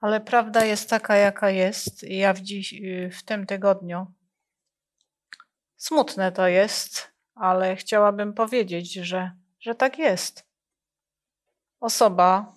[0.00, 2.02] Ale prawda jest taka, jaka jest.
[2.02, 4.06] Ja w, dziś, w tym tygodniu
[5.80, 10.46] smutne to jest, ale chciałabym powiedzieć, że, że tak jest.
[11.80, 12.54] Osoba,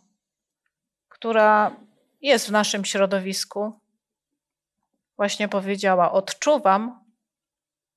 [1.10, 1.76] która
[2.22, 3.80] jest w naszym środowisku,
[5.16, 7.06] właśnie powiedziała: Odczuwam,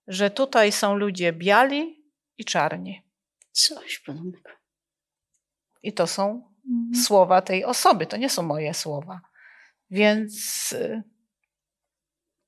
[0.06, 2.04] że tutaj są ludzie biali
[2.38, 3.02] i czarni.
[3.52, 4.50] Coś podobnego.
[5.82, 6.52] I to są
[7.04, 9.20] słowa tej osoby, to nie są moje słowa.
[9.90, 11.02] Więc y,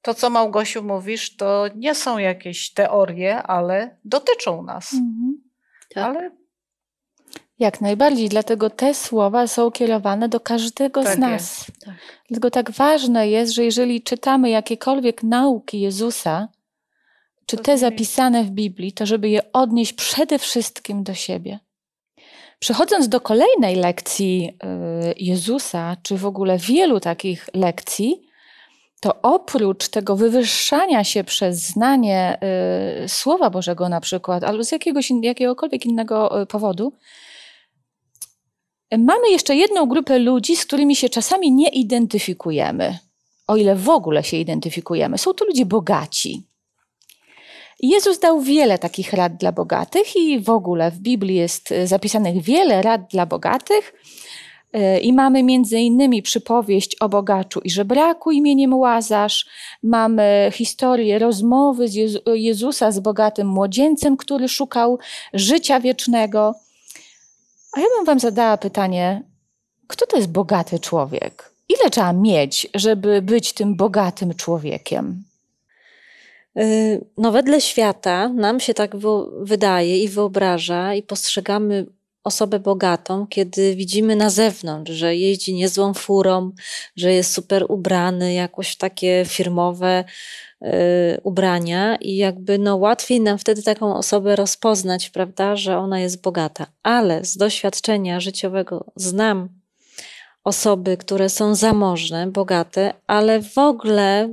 [0.08, 4.92] to, co Małgosiu mówisz, to nie są jakieś teorie, ale dotyczą nas.
[4.92, 5.42] Mhm.
[5.94, 6.04] Tak.
[6.04, 6.30] Ale
[7.58, 11.32] Jak najbardziej, dlatego te słowa są kierowane do każdego Tak z nas.
[11.32, 11.94] jest, tak.
[12.28, 16.48] Dlatego tak ważne jest, że jeżeli czytamy jakiekolwiek nauki Jezusa,
[17.46, 21.58] czy te zapisane w Biblii, to żeby je odnieść przede wszystkim do siebie.
[22.58, 24.56] Przechodząc do kolejnej lekcji
[25.10, 28.27] y, Jezusa, czy w ogóle wielu takich lekcji,
[29.00, 32.38] to oprócz tego wywyższania się przez znanie
[33.04, 36.92] y, Słowa Bożego na przykład, albo z jakiegoś, jakiegokolwiek innego y, powodu,
[38.98, 42.98] mamy jeszcze jedną grupę ludzi, z którymi się czasami nie identyfikujemy,
[43.46, 45.18] o ile w ogóle się identyfikujemy.
[45.18, 46.42] Są to ludzie bogaci.
[47.80, 52.42] Jezus dał wiele takich rad dla bogatych, i w ogóle w Biblii jest y, zapisanych
[52.42, 53.94] wiele rad dla bogatych.
[54.76, 59.46] Y, I mamy między innymi przypowieść o bogaczu i żebraku imieniem Łazarz.
[59.82, 64.98] Mamy historię rozmowy z Jezu Jezusa z bogatym młodzieńcem, który szukał
[65.34, 66.54] życia wiecznego.
[67.72, 69.22] A ja bym wam zadała pytanie,
[69.86, 71.52] kto to jest bogaty człowiek?
[71.68, 75.24] Ile trzeba mieć, żeby być tym bogatym człowiekiem?
[76.58, 78.96] Y, No, wedle świata nam się tak
[79.40, 81.86] wydaje i wyobraża, i postrzegamy
[82.28, 86.52] osobę bogatą, kiedy widzimy na zewnątrz, że jeździ niezłą furą,
[86.96, 90.04] że jest super ubrany, jakoś w takie firmowe
[90.62, 90.68] y,
[91.22, 96.66] ubrania, i jakby no, łatwiej nam wtedy taką osobę rozpoznać, prawda, że ona jest bogata.
[96.82, 99.48] Ale z doświadczenia życiowego znam
[100.44, 104.28] osoby, które są zamożne, bogate, ale w ogóle,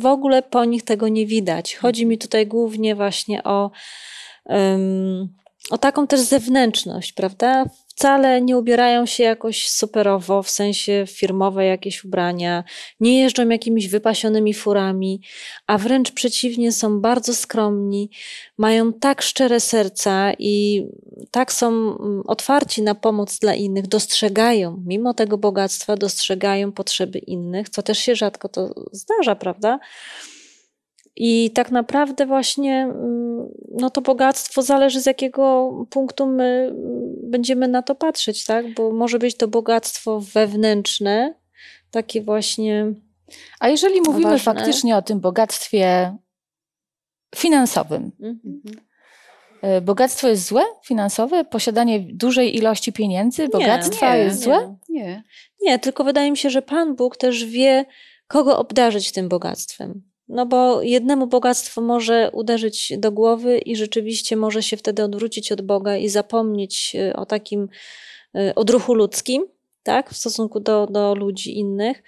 [0.00, 1.76] w ogóle po nich tego nie widać.
[1.76, 3.70] Chodzi mi tutaj głównie właśnie o,
[5.70, 7.64] o taką też zewnętrzność, prawda?
[7.88, 12.64] Wcale nie ubierają się jakoś superowo, w sensie firmowe jakieś ubrania,
[13.00, 15.20] nie jeżdżą jakimiś wypasionymi furami,
[15.66, 18.10] a wręcz przeciwnie, są bardzo skromni,
[18.58, 20.86] mają tak szczere serca i
[21.30, 27.68] tak są mm, otwarci na pomoc dla innych, dostrzegają, mimo tego bogactwa, dostrzegają potrzeby innych,
[27.68, 29.78] co też się rzadko to zdarza, prawda?
[31.16, 37.68] I tak naprawdę właśnie mm, no to bogactwo zależy z jakiego punktu my mm, będziemy
[37.68, 38.74] na to patrzeć, tak?
[38.74, 41.34] Bo może być to bogactwo wewnętrzne,
[41.90, 42.92] takie właśnie
[43.60, 44.54] A jeżeli mówimy Ważne.
[44.54, 46.16] faktycznie o tym bogactwie
[47.36, 48.62] finansowym, mhm.
[49.78, 51.44] y, bogactwo jest złe finansowe?
[51.44, 54.44] Posiadanie dużej ilości pieniędzy, bogactwa nie, jest nie.
[54.44, 54.76] złe?
[54.88, 55.22] Nie.
[55.60, 57.84] Nie, tylko wydaje mi się, że Pan Bóg też wie,
[58.26, 60.11] kogo obdarzyć tym bogactwem.
[60.28, 65.62] No bo jednemu bogactwo może uderzyć do głowy i rzeczywiście może się wtedy odwrócić od
[65.62, 67.68] Boga i zapomnieć y, o takim
[68.36, 69.46] y, odruchu ludzkim,
[69.82, 72.02] tak, w stosunku do, do ludzi innych.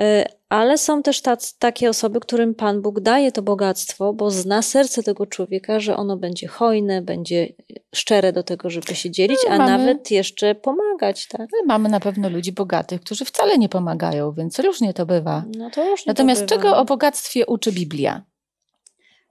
[0.00, 4.62] Y, Ale są też tac, takie osoby, którym Pan Bóg daje to bogactwo, bo zna
[4.62, 7.48] serce tego człowieka, że ono będzie hojne, będzie
[7.94, 11.40] szczere do tego, żeby się dzielić, No, a mamy- nawet jeszcze pomagać, tak?
[11.52, 15.44] My mamy na pewno ludzi bogatych, którzy wcale nie pomagają, więc różnie to bywa.
[15.56, 16.62] No to różnie Natomiast to bywa.
[16.62, 18.22] czego o bogactwie uczy Biblia?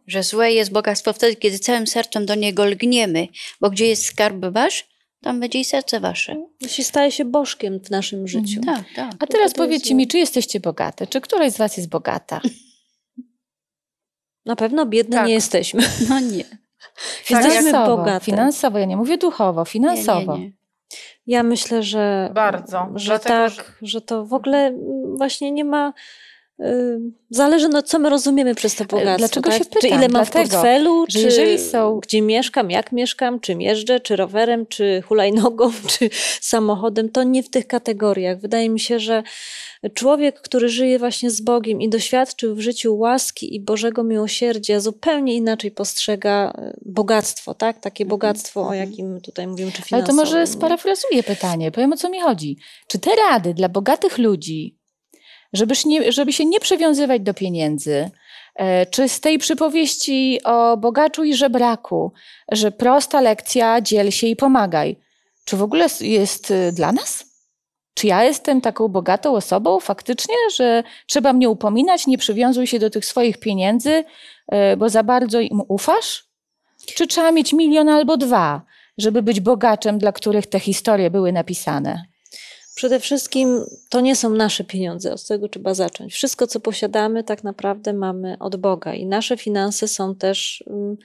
[0.08, 3.28] Że złe jest bogactwo wtedy, kiedy całym sercem do niego lgniemy,
[3.62, 4.93] bo gdzie jest skarb wasz,
[5.24, 6.36] tam będzie i serce wasze.
[6.62, 8.62] Jeśli staje się bożkiem w naszym życiu.
[8.66, 9.12] Tak, tak.
[9.20, 11.08] A teraz jest powiedzcie mi, czy jesteście bogate?
[11.08, 12.42] Czy któraś z was jest bogata?
[14.46, 15.28] Na pewno biedne Tak.
[15.28, 15.82] nie jesteśmy.
[16.10, 16.44] No nie.
[17.30, 18.26] Jesteśmy Finansowo, bogate.
[18.26, 20.34] finansowo, ja nie mówię duchowo, finansowo.
[20.34, 20.52] Nie, nie, nie.
[21.28, 22.32] Ja myślę, że.
[22.34, 24.02] Bardzo, Że dlatego, tak, że- że...
[24.02, 25.94] to w ogóle mm, właśnie nie ma.
[27.30, 29.18] Zależy, no, co my rozumiemy przez to bogactwo.
[29.18, 29.60] dlaczego tak?
[29.60, 30.00] się Czy pytam?
[30.00, 34.00] ile mam w Dlatego, portfelu, że czy jeżeli są- gdzie mieszkam, jak mieszkam, czym jeżdżę,
[34.00, 36.10] czy rowerem, czy hulajnogą, czy
[36.42, 38.40] samochodem, to nie w tych kategoriach.
[38.40, 39.24] Wydaje mi się, że
[39.94, 45.36] człowiek, który żyje właśnie z Bogiem i doświadczył w życiu łaski i Bożego miłosierdzia, zupełnie
[45.36, 47.80] inaczej postrzega y, bogactwo, tak?
[47.80, 50.18] Takie bogactwo, o jakim tutaj mówimy, czy Ale finansowym.
[50.18, 52.58] to może sparafrazuję pytanie, powiem o co mi chodzi.
[52.88, 54.78] Czy te rady dla bogatych ludzi,
[55.54, 58.10] żebyś nie, żeby się nie przywiązywać do pieniędzy,
[58.56, 62.12] e, czy z tej przypowieści o bogaczu i żebraku,
[62.52, 64.96] że prosta lekcja, dziel się i pomagaj,
[65.46, 67.34] czy w ogóle jest y, dla nas?
[67.94, 72.90] Czy ja jestem taką bogatą osobą faktycznie, że trzeba mnie upominać, nie przywiązuj się do
[72.90, 74.04] tych swoich pieniędzy,
[74.48, 76.26] e, bo za bardzo im ufasz?
[76.96, 78.62] Czy trzeba mieć milion albo dwa,
[78.98, 82.13] żeby być bogaczem, dla których te historie były napisane?
[82.76, 86.14] Przede wszystkim to nie są nasze pieniądze, od tego trzeba zacząć.
[86.14, 90.98] Wszystko, co posiadamy, tak naprawdę mamy od Boga i nasze finanse są też mm,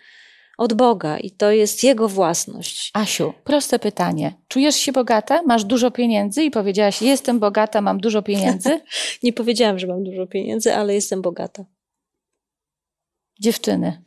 [0.58, 2.90] od Boga i to jest Jego własność.
[2.94, 4.32] Asiu, proste pytanie.
[4.48, 5.42] Czujesz się bogata?
[5.42, 8.80] Masz dużo pieniędzy i powiedziałaś, jestem bogata, mam dużo pieniędzy?
[9.22, 11.64] Nie powiedziałam, że mam dużo pieniędzy, ale jestem bogata.
[13.40, 14.02] Dziewczyny.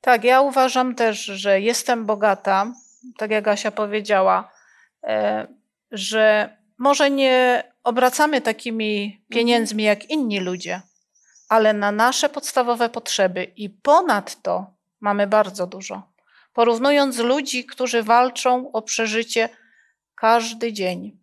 [0.00, 2.72] Tak, ja uważam też, że jestem bogata,
[3.18, 4.52] tak jak Asia powiedziała.
[5.04, 5.46] e,
[5.90, 10.82] że może nie obracamy takimi pieniędzmi jak inni ludzie,
[11.48, 14.66] ale na nasze podstawowe potrzeby i ponadto
[15.00, 16.02] mamy bardzo dużo.
[16.52, 19.48] Porównując ludzi, którzy walczą o przeżycie
[20.14, 21.18] każdy dzień,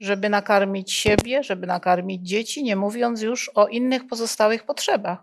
[0.00, 5.18] żeby nakarmić siebie, żeby nakarmić dzieci, nie mówiąc już o innych pozostałych potrzebach.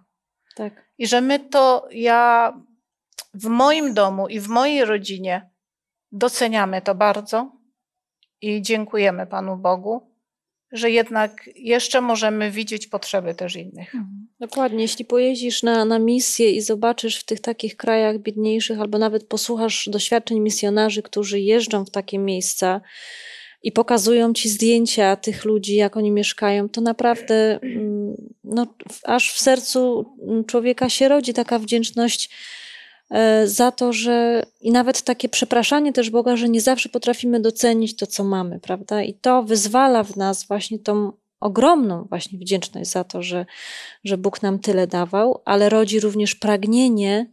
[0.55, 0.73] Tak.
[0.97, 2.53] I że my to, ja
[3.33, 5.49] w moim domu i w mojej rodzinie
[6.11, 7.51] doceniamy to bardzo
[8.41, 10.01] i dziękujemy Panu Bogu,
[10.71, 13.95] że jednak jeszcze możemy widzieć potrzeby też innych.
[13.95, 14.27] Mhm.
[14.39, 14.81] Dokładnie.
[14.81, 19.89] Jeśli pojeździsz na, na misję i zobaczysz w tych takich krajach biedniejszych, albo nawet posłuchasz
[19.89, 22.81] doświadczeń misjonarzy, którzy jeżdżą w takie miejsca
[23.63, 28.67] i pokazują ci zdjęcia tych ludzi, jak oni mieszkają, to naprawdę mm, no,
[29.03, 30.05] aż w sercu
[30.47, 32.29] człowieka się rodzi taka wdzięczność
[33.45, 38.07] za to, że i nawet takie przepraszanie też Boga, że nie zawsze potrafimy docenić to,
[38.07, 39.03] co mamy, prawda?
[39.03, 43.45] I to wyzwala w nas właśnie tą ogromną właśnie wdzięczność za to, że,
[44.03, 47.31] że Bóg nam tyle dawał, ale rodzi również pragnienie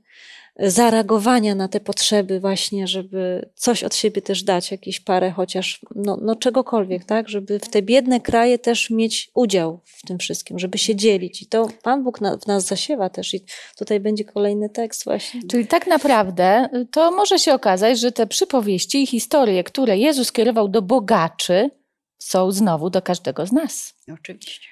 [0.58, 6.18] zareagowania na te potrzeby właśnie, żeby coś od siebie też dać, jakieś parę chociaż, no,
[6.22, 10.78] no czegokolwiek, tak, żeby w te biedne kraje też mieć udział w tym wszystkim, żeby
[10.78, 13.44] się dzielić i to Pan Bóg na, w nas zasiewa też i
[13.78, 15.40] tutaj będzie kolejny tekst właśnie.
[15.50, 20.68] Czyli tak naprawdę to może się okazać, że te przypowieści i historie, które Jezus kierował
[20.68, 21.70] do bogaczy,
[22.18, 23.94] są znowu do każdego z nas.
[24.14, 24.71] Oczywiście.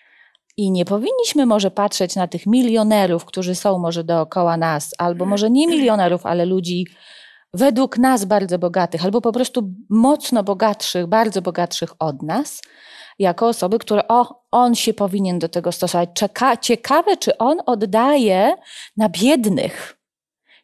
[0.61, 5.51] I nie powinniśmy może patrzeć na tych milionerów, którzy są może dookoła nas, albo może
[5.51, 6.87] nie milionerów, ale ludzi
[7.55, 12.63] według nas bardzo bogatych, albo po prostu mocno bogatszych, bardzo bogatszych od nas,
[13.19, 16.11] jako osoby, które o, on się powinien do tego stosować.
[16.15, 18.55] Czeka, ciekawe, czy on oddaje
[18.97, 19.99] na biednych.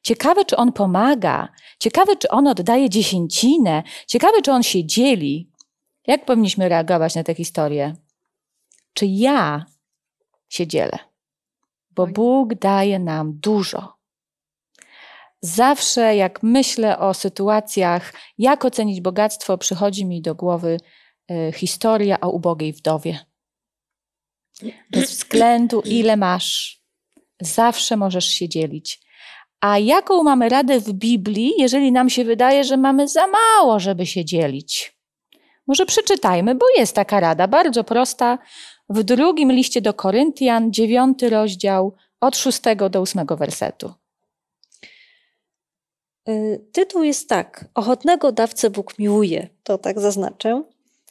[0.03, 1.49] Ciekawe, czy on pomaga.
[1.79, 3.83] Ciekawe, czy on oddaje dziesięcinę.
[4.07, 5.51] Ciekawe, czy on się dzieli.
[6.07, 7.95] Jak powinniśmy reagować na tę historię?
[8.95, 9.67] Czy ja
[10.49, 10.99] się dzielę?
[11.91, 13.97] Bo Bóg daje nam dużo.
[15.41, 20.81] Zawsze, jak myślę o sytuacjach, jak ocenić bogactwo, przychodzi mi do głowy
[21.31, 23.19] y, historia o ubogiej wdowie.
[24.91, 26.81] Bez względu, ile masz,
[27.41, 29.01] zawsze możesz się dzielić.
[29.61, 34.07] A jaką mamy radę w Biblii, jeżeli nam się wydaje, że mamy za mało, żeby
[34.07, 34.97] się dzielić?
[35.67, 38.39] Może przeczytajmy, bo jest taka rada, bardzo prosta.
[38.89, 43.93] W drugim liście do Koryntian, dziewiąty rozdział, od szóstego do ósmego wersetu.
[46.28, 50.62] Y, tytuł jest tak: Ochotnego dawcę Bóg miłuje, to tak zaznaczę.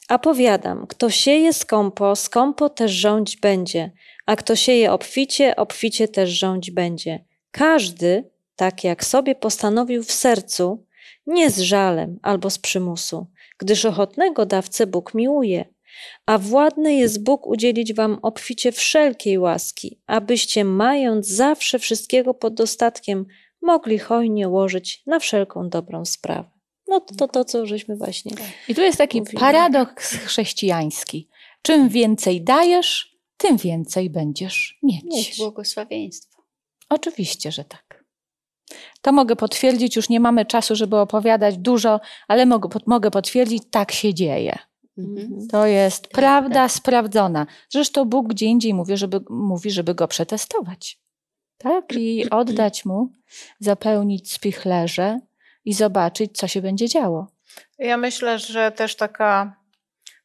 [0.08, 3.90] A powiadam, kto sieje skąpo, skąpo też rządź będzie,
[4.26, 7.24] a kto sieje obficie, obficie też rządź będzie.
[7.50, 10.84] Każdy, tak jak sobie postanowił w sercu,
[11.26, 13.26] nie z żalem albo z przymusu,
[13.58, 15.64] gdyż ochotnego dawcę Bóg miłuje.
[16.26, 23.26] A władny jest Bóg udzielić wam obficie wszelkiej łaski, abyście mając zawsze wszystkiego pod dostatkiem,
[23.62, 26.50] mogli hojnie łożyć na wszelką dobrą sprawę.
[26.88, 28.32] No to to, to co żeśmy właśnie.
[28.68, 29.40] I tu jest taki Mówimy.
[29.40, 31.28] paradoks chrześcijański.
[31.62, 35.04] Czym więcej dajesz, tym więcej będziesz mieć.
[35.04, 36.42] Mieć błogosławieństwo.
[36.88, 38.04] Oczywiście, że tak.
[39.02, 43.92] To mogę potwierdzić, już nie mamy czasu, żeby opowiadać dużo, ale mogę, mogę potwierdzić, tak
[43.92, 44.58] się dzieje.
[44.98, 45.48] Mhm.
[45.48, 46.72] To jest prawda tak.
[46.72, 47.46] sprawdzona.
[47.68, 51.00] Zresztą Bóg gdzie indziej mówi żeby, mówi, żeby go przetestować.
[51.58, 51.92] Tak?
[51.92, 53.12] I oddać mu,
[53.60, 55.20] zapełnić spichlerze
[55.64, 57.26] i zobaczyć, co się będzie działo.
[57.78, 59.56] Ja myślę, że też taka,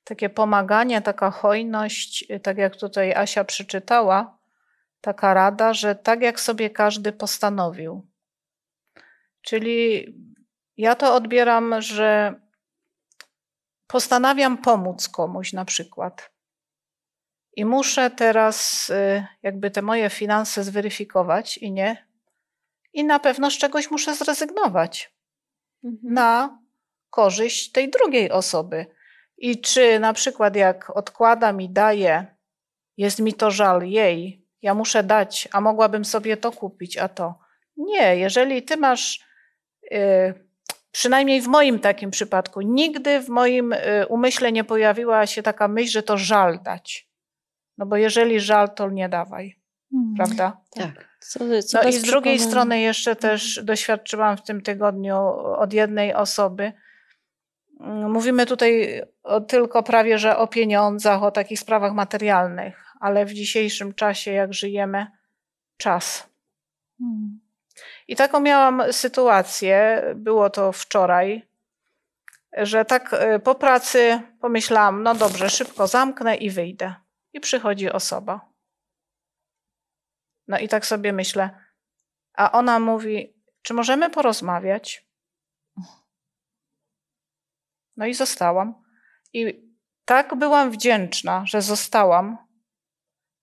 [0.03, 4.37] takie pomaganie, taka hojność, tak jak tutaj Asia przeczytała,
[5.01, 8.07] taka rada, że tak jak sobie każdy postanowił.
[9.41, 10.05] Czyli
[10.77, 12.35] ja to odbieram, że
[13.91, 16.31] postanawiam pomóc komuś na przykład.
[17.55, 22.07] I muszę teraz y, jakby te moje finanse zweryfikować i nie.
[22.93, 25.13] I na pewno z czegoś muszę zrezygnować
[26.03, 26.59] na
[27.09, 28.85] korzyść tej drugiej osoby.
[29.37, 32.25] I czy na przykład jak odkładam i daję,
[32.97, 37.39] jest mi to żal jej, ja muszę dać, a mogłabym sobie to kupić, a to.
[37.77, 39.19] Nie, jeżeli ty masz,
[39.91, 40.50] y,
[40.91, 45.91] przynajmniej w moim takim przypadku, nigdy w moim y, umyśle nie pojawiła się taka myśl,
[45.91, 47.11] że to żal dać.
[47.77, 49.59] No bo jeżeli żal, to nie dawaj,
[50.15, 50.57] prawda?
[50.75, 51.11] Tak.
[51.19, 55.17] Co, co No i z drugiej strony jeszcze też doświadczyłam w tym tygodniu
[55.57, 56.73] od jednej osoby.
[57.79, 63.33] Mm, Mówimy tutaj o, tylko prawie, że o pieniądzach, o takich sprawach materialnych, ale w
[63.33, 65.07] dzisiejszym czasie, jak żyjemy,
[65.77, 66.29] czas.
[66.97, 67.40] Hmm.
[68.07, 71.47] I taką miałam sytuację, było to wczoraj.
[72.57, 76.95] że tak y, po pracy pomyślałam, no dobrze, szybko zamknę i wyjdę.
[77.33, 78.51] I przychodzi osoba.
[80.47, 81.49] No i tak sobie myślę,
[82.33, 85.05] a ona mówi, czy możemy porozmawiać?
[87.97, 88.83] No i zostałam.
[89.33, 89.71] I
[90.05, 92.37] tak byłam wdzięczna, że zostałam,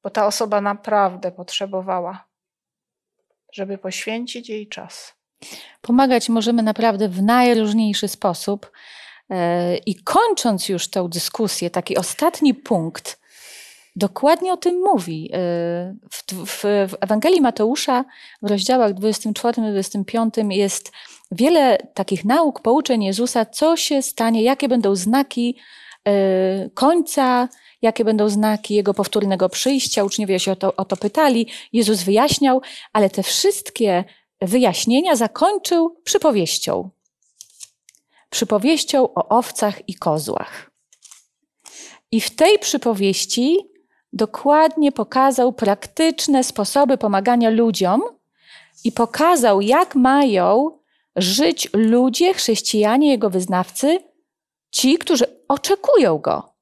[0.03, 2.28] bo ta osoba naprawdę potrzebowała,
[3.53, 5.15] żeby poświęcić jej czas.
[5.81, 8.73] Pomagać możemy naprawdę w najróżniejszy sposób.
[9.31, 13.19] E, I kończąc już tę dyskusję, taki ostatni punkt
[13.99, 15.31] dokładnie o tym mówi.
[15.33, 15.39] E,
[16.11, 18.05] w, w, w Ewangelii Mateusza
[18.43, 20.93] w rozdziałach 24-25 jest
[21.33, 25.57] wiele takich nauk, pouczeń Jezusa, co się stanie, jakie będą znaki
[26.75, 27.49] końca,
[27.83, 30.05] jakie będą znaki Jego powtórnego przyjścia.
[30.05, 31.47] Uczniowie się o to, o to pytali.
[31.73, 34.05] Jezus wyjaśniał, ale te wszystkie
[34.41, 36.91] wyjaśnienia zakończył przypowieścią.
[38.31, 40.71] Przypowieścią o owcach i kozłach.
[42.11, 43.59] I w tej przypowieści
[44.13, 48.03] dokładnie pokazał praktyczne sposoby pomagania ludziom
[48.85, 50.79] i pokazał, jak mają
[51.17, 53.99] żyć ludzie, chrześcijanie, jego wyznawcy,
[54.71, 56.55] ci, którzy oczekują go.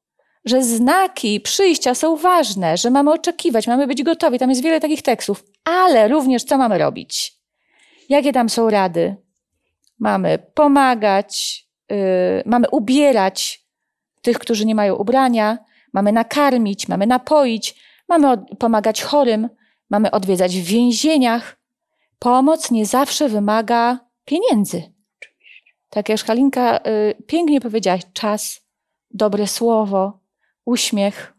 [0.45, 4.39] Że znaki przyjścia są ważne, że mamy oczekiwać, mamy być gotowi.
[4.39, 7.35] Tam jest wiele takich tekstów, ale również co mamy robić?
[8.09, 9.17] Jakie tam są rady?
[9.99, 11.97] Mamy pomagać, yy,
[12.47, 13.67] mamy ubierać
[14.23, 15.59] tych, którzy nie mają ubrania,
[15.93, 17.75] mamy nakarmić, mamy napoić,
[18.09, 19.49] mamy od, pomagać chorym,
[19.91, 21.57] mamy odwiedzać w więzieniach.
[22.19, 24.96] Pomoc nie zawsze wymaga pieniędzy.
[25.97, 28.61] Tak jak Halinka yy, pięknie powiedziałaś, czas,
[29.11, 30.21] dobre słowo,
[30.65, 31.35] uśmiech,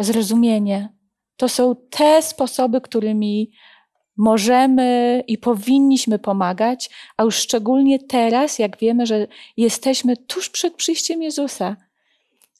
[0.00, 0.88] zrozumienie.
[1.36, 3.50] To są te sposoby, którymi
[4.16, 9.26] możemy i powinniśmy pomagać, a już szczególnie teraz, jak wiemy, że
[9.56, 11.76] jesteśmy tuż przed przyjściem Jezusa.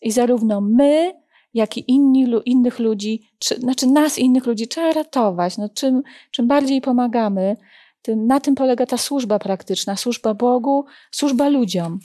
[0.02, 1.14] I zarówno my,
[1.54, 5.58] jak i inni, innych ludzi, czy, znaczy nas innych ludzi trzeba ratować.
[5.58, 7.56] No, czym, czym bardziej pomagamy,
[8.02, 11.98] tym, na tym polega ta służba praktyczna, służba Bogu, służba ludziom.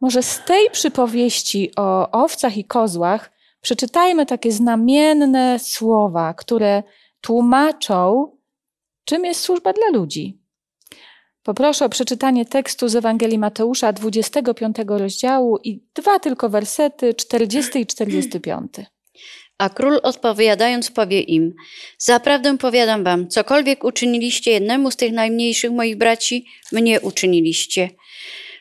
[0.00, 6.82] Może z tej przypowieści o owcach i kozłach przeczytajmy takie znamienne słowa, które
[7.20, 8.30] tłumaczą,
[9.04, 10.40] czym jest służba dla ludzi.
[11.42, 17.86] Poproszę o przeczytanie tekstu z Ewangelii Mateusza 25 rozdziału i dwa tylko wersety, 40 i
[17.86, 18.72] 45.
[19.58, 21.54] A król odpowiadając powie im:
[21.98, 27.90] Zaprawdę powiadam wam, cokolwiek uczyniliście jednemu z tych najmniejszych moich braci, mnie uczyniliście.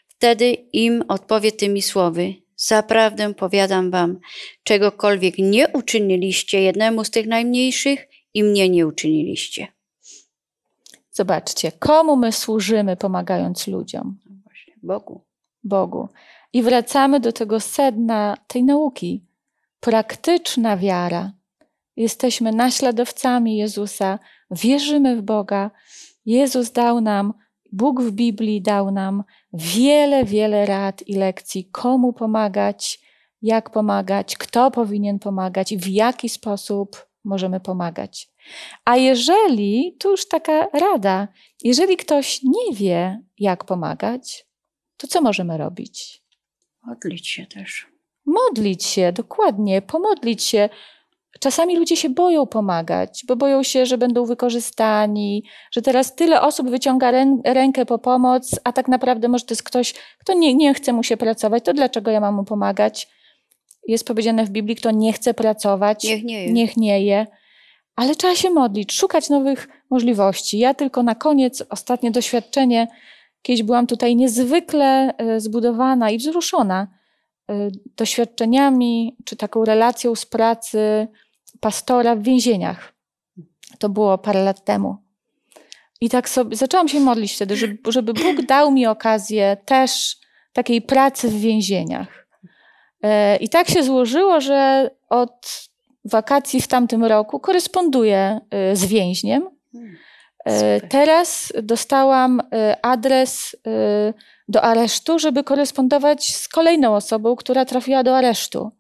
[0.08, 4.20] Wtedy im odpowie tymi słowy: Zaprawdę powiadam wam,
[4.64, 9.68] czegokolwiek nie uczyniliście jednemu z tych najmniejszych, i mnie nie uczyniliście.
[11.12, 14.18] Zobaczcie, komu my służymy, pomagając ludziom?
[14.84, 15.22] Bogu.
[15.64, 16.10] Bogu.
[16.54, 19.25] I wracamy do tego sedna tej nauki.
[19.86, 21.32] Praktyczna wiara.
[21.96, 24.20] Jesteśmy naśladowcami Jezusa,
[24.52, 25.72] wierzymy w Boga.
[26.26, 27.34] Jezus dał nam,
[27.72, 29.24] Bóg w Biblii dał nam
[29.54, 33.00] wiele, wiele rad i lekcji, komu pomagać,
[33.42, 38.30] jak pomagać, kto powinien pomagać i w jaki sposób możemy pomagać.
[38.86, 41.28] A jeżeli, tu już taka rada,
[41.64, 44.46] jeżeli ktoś nie wie, jak pomagać,
[44.98, 46.24] to co możemy robić?
[46.84, 47.95] Modlić się też.
[48.26, 50.70] Modlić się, dokładnie, pomodlić się.
[51.40, 56.70] Czasami ludzie się boją pomagać, bo boją się, że będą wykorzystani, że teraz tyle osób
[56.70, 60.74] wyciąga rę, rękę po pomoc, a tak naprawdę może to jest ktoś, kto nie, nie
[60.74, 63.08] chce mu się pracować, to dlaczego ja mam mu pomagać?
[63.88, 66.54] Jest powiedziane w Biblii, kto nie chce pracować, niech nie je.
[66.54, 67.28] Niech nie je.
[67.96, 70.60] Ale trzeba się modlić, szukać nowych możliwości.
[70.60, 72.88] Ja tylko na koniec, ostatnie doświadczenie,
[73.42, 76.88] kiedyś byłam tutaj niezwykle e, zbudowana i wzruszona
[77.98, 81.08] doświadczeniami, czy taką relacją z pracy
[81.60, 82.94] pastora w więzieniach.
[83.80, 84.98] To było parę lat temu.
[86.02, 90.18] I tak sobie zaczęłam się modlić wtedy, żeby, żeby Bóg dał mi okazję też
[90.54, 92.28] takiej pracy w więzieniach.
[93.04, 95.70] E, I tak się złożyło, że od
[96.06, 98.40] wakacji w tamtym roku koresponduję
[98.72, 99.50] y, z więźniem.
[100.50, 102.44] Y, teraz dostałam y,
[102.82, 103.56] adres
[104.48, 108.72] do aresztu, żeby korespondować z kolejną osobą, która trafiła do aresztu.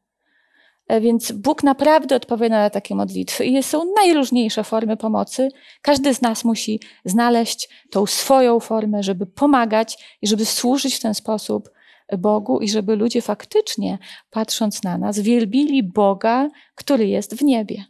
[0.88, 5.50] E, więc Bóg naprawdę odpowiada na takie modlitwy i są najróżniejsze formy pomocy.
[5.82, 11.14] Każdy z nas musi znaleźć tą swoją formę, żeby pomagać i żeby służyć w ten
[11.14, 11.70] sposób
[12.18, 13.98] Bogu i żeby ludzie faktycznie,
[14.30, 17.86] patrząc na nas, wielbili Boga, który jest w niebie.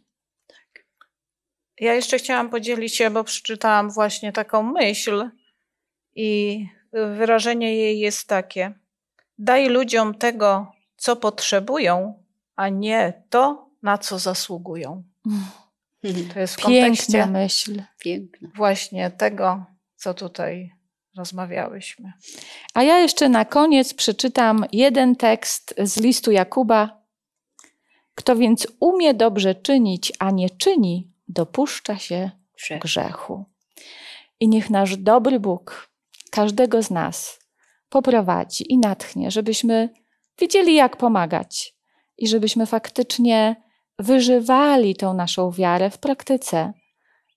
[1.80, 5.30] Ja jeszcze chciałam podzielić się, bo przeczytałam właśnie taką myśl
[6.14, 6.60] i
[7.16, 8.72] wyrażenie jej jest takie.
[9.38, 12.22] Daj ludziom tego, co potrzebują,
[12.56, 15.02] a nie to, na co zasługują.
[16.34, 17.82] To jest w Piękna kontekście myśl.
[17.98, 18.48] Piękne.
[18.56, 19.64] właśnie tego,
[19.96, 20.72] co tutaj
[21.16, 22.12] rozmawiałyśmy.
[22.74, 27.02] A ja jeszcze na koniec przeczytam jeden tekst z listu Jakuba.
[28.14, 32.80] Kto więc umie dobrze czynić, a nie czyni, dopuszcza się Grzech.
[32.82, 33.44] grzechu.
[34.40, 35.88] I niech nasz dobry Bóg
[36.36, 37.38] każdego z nas
[37.88, 39.88] poprowadzi i natchnie, żebyśmy
[40.40, 41.74] wiedzieli, jak pomagać
[42.18, 43.56] i żebyśmy faktycznie
[43.98, 46.72] wyżywali tą naszą wiarę w praktyce.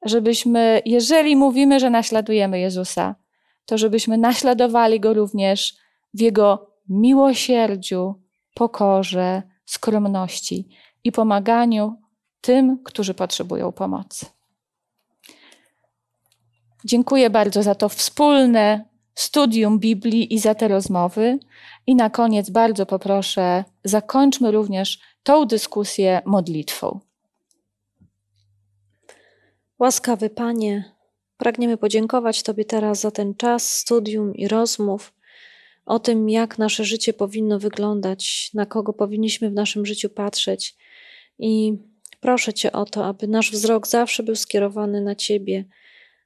[0.05, 3.15] Żebyśmy, jeżeli mówimy, że naśladujemy Jezusa,
[3.65, 5.75] to żebyśmy naśladowali Go również
[6.13, 8.21] w Jego miłosierdziu,
[8.53, 10.69] pokorze, skromności
[11.03, 11.95] i pomaganiu
[12.41, 14.25] tym, którzy potrzebują pomocy.
[16.85, 18.88] Dziękuję bardzo za to wspólne
[19.19, 21.39] studium Biblii i za te rozmowy.
[21.87, 26.99] I na koniec bardzo poproszę, zakończmy również tą dyskusję modlitwą.
[29.79, 30.95] Łaskawy Panie,
[31.37, 35.13] pragniemy podziękować Tobie teraz za ten czas studium i rozmów
[35.85, 40.75] o tym, jak nasze życie powinno wyglądać, na kogo powinniśmy w naszym życiu patrzeć.
[41.39, 41.73] I
[42.19, 45.65] proszę Cię o to, aby nasz wzrok zawsze był skierowany na Ciebie,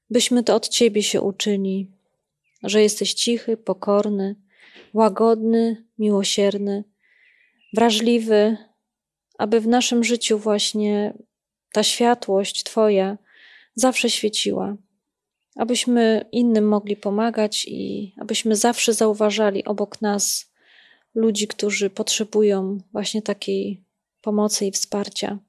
[0.09, 1.91] byśmy to od Ciebie się uczyli,
[2.63, 4.35] że jesteś cichy, pokorny,
[4.93, 6.83] łagodny, miłosierny,
[7.73, 8.57] wrażliwy,
[9.37, 11.13] aby w naszym życiu właśnie
[11.73, 13.17] ta światłość Twoja
[13.75, 14.77] zawsze świeciła,
[15.55, 20.53] abyśmy innym mogli pomagać i abyśmy zawsze zauważali obok nas
[21.15, 23.83] ludzi, którzy potrzebują właśnie takiej
[24.21, 25.39] pomocy i wsparcia.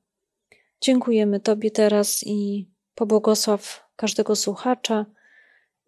[0.81, 5.07] Dziękujemy Tobie teraz i pobłogosław każdego słuchacza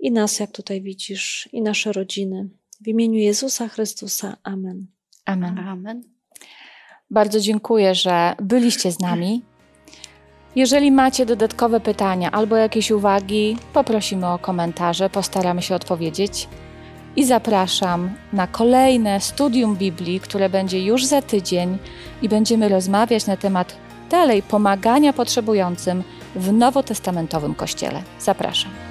[0.00, 2.48] i nas, jak tutaj widzisz, i nasze rodziny.
[2.80, 4.36] W imieniu Jezusa Chrystusa.
[4.42, 4.86] Amen.
[5.24, 5.58] Amen.
[5.58, 6.02] Amen.
[7.10, 9.42] Bardzo dziękuję, że byliście z nami.
[10.56, 16.48] Jeżeli macie dodatkowe pytania albo jakieś uwagi, poprosimy o komentarze, postaramy się odpowiedzieć.
[17.16, 21.78] I zapraszam na kolejne studium Biblii, które będzie już za tydzień
[22.22, 23.76] i będziemy rozmawiać na temat
[24.10, 26.02] dalej pomagania potrzebującym
[26.36, 28.02] w nowotestamentowym kościele.
[28.20, 28.85] Zapraszam.